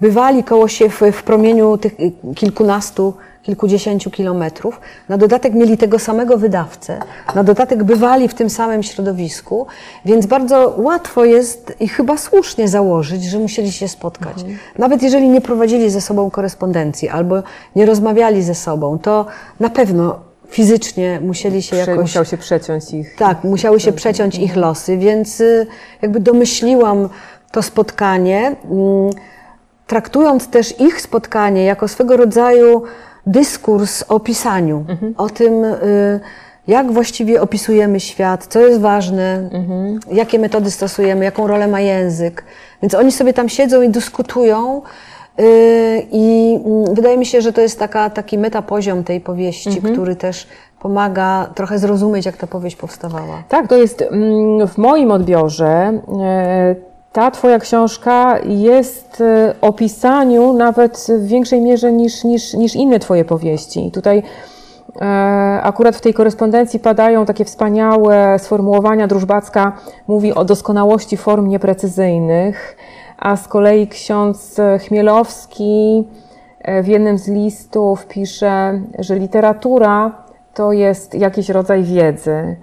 [0.02, 1.96] bywali koło się w, w promieniu tych
[2.36, 3.14] kilkunastu,
[3.44, 4.82] kilkudziesięciu kilometrów.
[5.10, 7.00] Na dodatek mieli tego samego wydawcę,
[7.36, 9.68] na dodatek bywali w tym samym środowisku,
[10.06, 14.46] więc bardzo łatwo jest i chyba słusznie założyć, że musieli się spotkać.
[14.78, 17.44] Nawet jeżeli nie prowadzili ze sobą korespondencji albo
[17.76, 19.26] nie rozmawiali ze sobą, to
[19.60, 21.98] na pewno fizycznie musieli się Prze- jakoś...
[21.98, 23.16] Musiał się przeciąć ich.
[23.16, 25.68] Tak, musiały się przeciąć ich losy, więc y,
[26.02, 27.10] jakby domyśliłam
[27.52, 29.10] to spotkanie, mm,
[29.88, 32.84] traktując też ich spotkanie jako swego rodzaju
[33.26, 34.86] dyskurs o pisaniu,
[35.18, 36.20] o tym, y,
[36.68, 39.50] jak właściwie opisujemy świat, co jest ważne,
[40.12, 42.44] jakie metody stosujemy, jaką rolę ma język.
[42.82, 44.82] Więc oni sobie tam siedzą i dyskutują.
[45.40, 50.16] Y, I mm, wydaje mi się, że to jest taka, taki metapoziom tej powieści, który
[50.16, 50.48] też
[50.80, 53.44] pomaga trochę zrozumieć, jak ta powieść powstawała.
[53.50, 56.02] Tak, to jest mm, w moim odbiorze.
[56.22, 56.76] e,
[57.12, 63.00] Ta Twoja książka jest e, o pisaniu nawet w większej mierze niż, niż, niż inne
[63.00, 63.88] Twoje powieści.
[63.88, 64.24] I tutaj
[65.02, 65.06] e,
[65.64, 69.08] akurat w tej korespondencji padają takie wspaniałe sformułowania.
[69.08, 69.72] Drużbacka
[70.08, 72.78] mówi o doskonałości form nieprecyzyjnych,
[73.20, 74.58] a z kolei ksiądz
[74.88, 76.08] Chmielowski
[76.62, 80.12] e, w jednym z listów pisze, że literatura
[80.54, 82.58] to jest jakiś rodzaj wiedzy.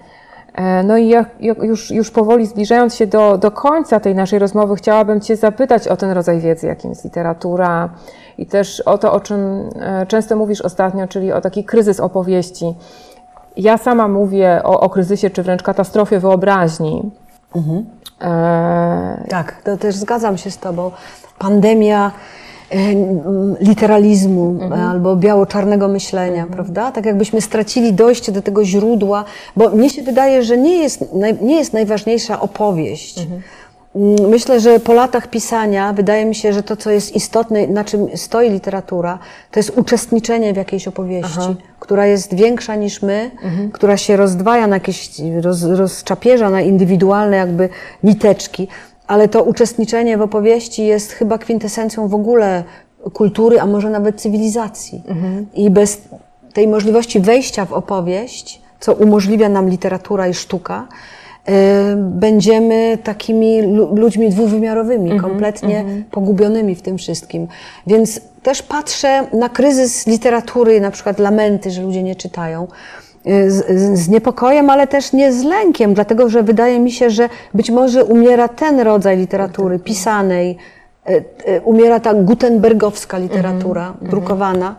[0.55, 1.15] E, No i
[1.63, 5.97] już, już powoli zbliżając się do, do końca tej naszej rozmowy, chciałabym Cię zapytać o
[5.97, 7.89] ten rodzaj wiedzy, jakim jest literatura
[8.39, 12.75] i też o to, o czym e, często mówisz ostatnio, czyli o taki kryzys opowieści.
[13.57, 17.11] Ja sama mówię o, o kryzysie, czy wręcz katastrofie wyobraźni.
[18.21, 20.91] E, Tak, to też zgadzam się z Tobą.
[21.39, 22.13] Pandemia
[22.71, 22.77] e,
[23.61, 24.59] literalizmu
[24.91, 26.93] albo biało-czarnego myślenia, prawda?
[26.93, 29.25] Tak jakbyśmy stracili dojście do tego źródła,
[29.57, 31.05] bo mnie się wydaje, że nie jest,
[31.43, 33.19] nie jest najważniejsza opowieść.
[33.19, 33.43] Mm,
[34.29, 38.17] Myślę, że po latach pisania wydaje mi się, że to, co jest istotne, na czym
[38.17, 39.19] stoi literatura,
[39.51, 43.31] to jest uczestniczenie w jakiejś opowieści, która jest większa niż my,
[43.73, 47.69] która się rozdwaja na jakieś, roz, rozczapierza na indywidualne jakby
[48.03, 48.69] niteczki,
[49.07, 52.65] ale to uczestniczenie w opowieści jest chyba kwintesencją w ogóle
[53.13, 55.03] kultury, a może nawet cywilizacji.
[55.55, 56.03] I bez
[56.53, 60.89] tej możliwości wejścia w opowieść, co umożliwia nam literatura i sztuka,
[61.97, 67.47] będziemy takimi lu- ludźmi dwuwymiarowymi, kompletnie pogubionymi w tym wszystkim.
[67.87, 72.67] Więc też patrzę na kryzys literatury, na przykład lamenty, że ludzie nie czytają.
[73.27, 73.67] y, Z,
[73.99, 78.05] z, niepokojem, ale też nie z lękiem, dlatego że wydaje mi się, że być może
[78.05, 80.57] umiera ten rodzaj literatury pisanej,
[81.11, 81.13] y,
[81.49, 84.77] y, umiera ta gutenbergowska literatura drukowana,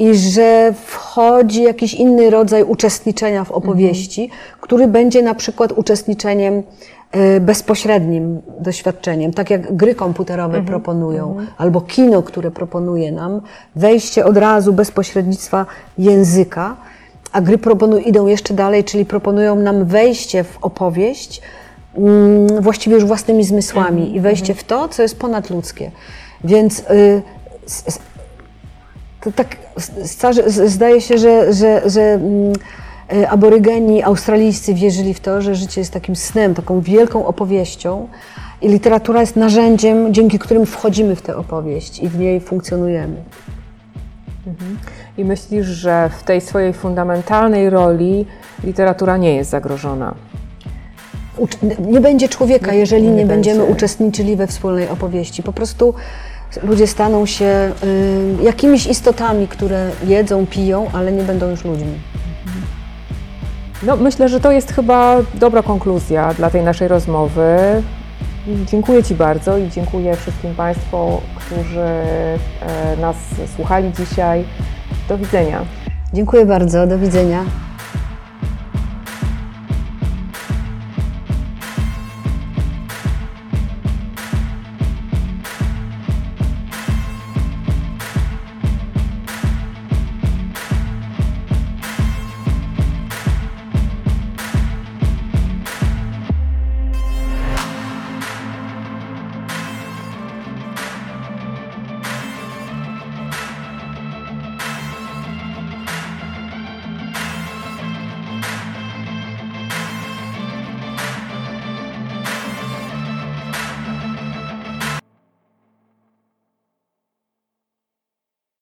[0.00, 4.30] i że wchodzi jakiś inny rodzaj uczestniczenia w opowieści,
[4.60, 6.62] który będzie na przykład uczestniczeniem
[7.12, 13.40] e, bezpośrednim doświadczeniem, tak jak gry komputerowe proponują, albo kino, które proponuje nam,
[13.76, 15.66] wejście od razu bez pośrednictwa
[15.98, 16.76] języka,
[17.32, 21.42] a gry proponują, idą jeszcze dalej, czyli proponują nam wejście w opowieść
[21.94, 25.90] mm, właściwie już własnymi zmysłami i wejście w to, co jest ponadludzkie.
[26.44, 27.22] Więc y,
[29.20, 29.56] to tak
[30.46, 32.52] zdaje się, że, że, że mm,
[33.12, 38.08] e, aborygeni australijscy wierzyli w to, że życie jest takim snem, taką wielką opowieścią
[38.62, 43.16] i literatura jest narzędziem, dzięki którym wchodzimy w tę opowieść i w niej funkcjonujemy.
[45.18, 48.26] I myślisz, że w tej swojej fundamentalnej roli
[48.64, 50.14] literatura nie jest zagrożona?
[51.38, 53.72] Ucz- nie będzie człowieka, jeżeli nie, nie będziemy będzie.
[53.72, 55.42] uczestniczyli we wspólnej opowieści.
[55.42, 55.94] Po prostu
[56.62, 61.94] ludzie staną się y, jakimiś istotami, które jedzą, piją, ale nie będą już ludźmi.
[63.82, 67.56] No, myślę, że to jest chyba dobra konkluzja dla tej naszej rozmowy.
[68.66, 73.16] Dziękuję Ci bardzo i dziękuję wszystkim Państwu, którzy e, nas
[73.56, 74.44] słuchali dzisiaj.
[75.08, 75.64] Do widzenia.
[76.12, 77.44] Dziękuję bardzo, do widzenia.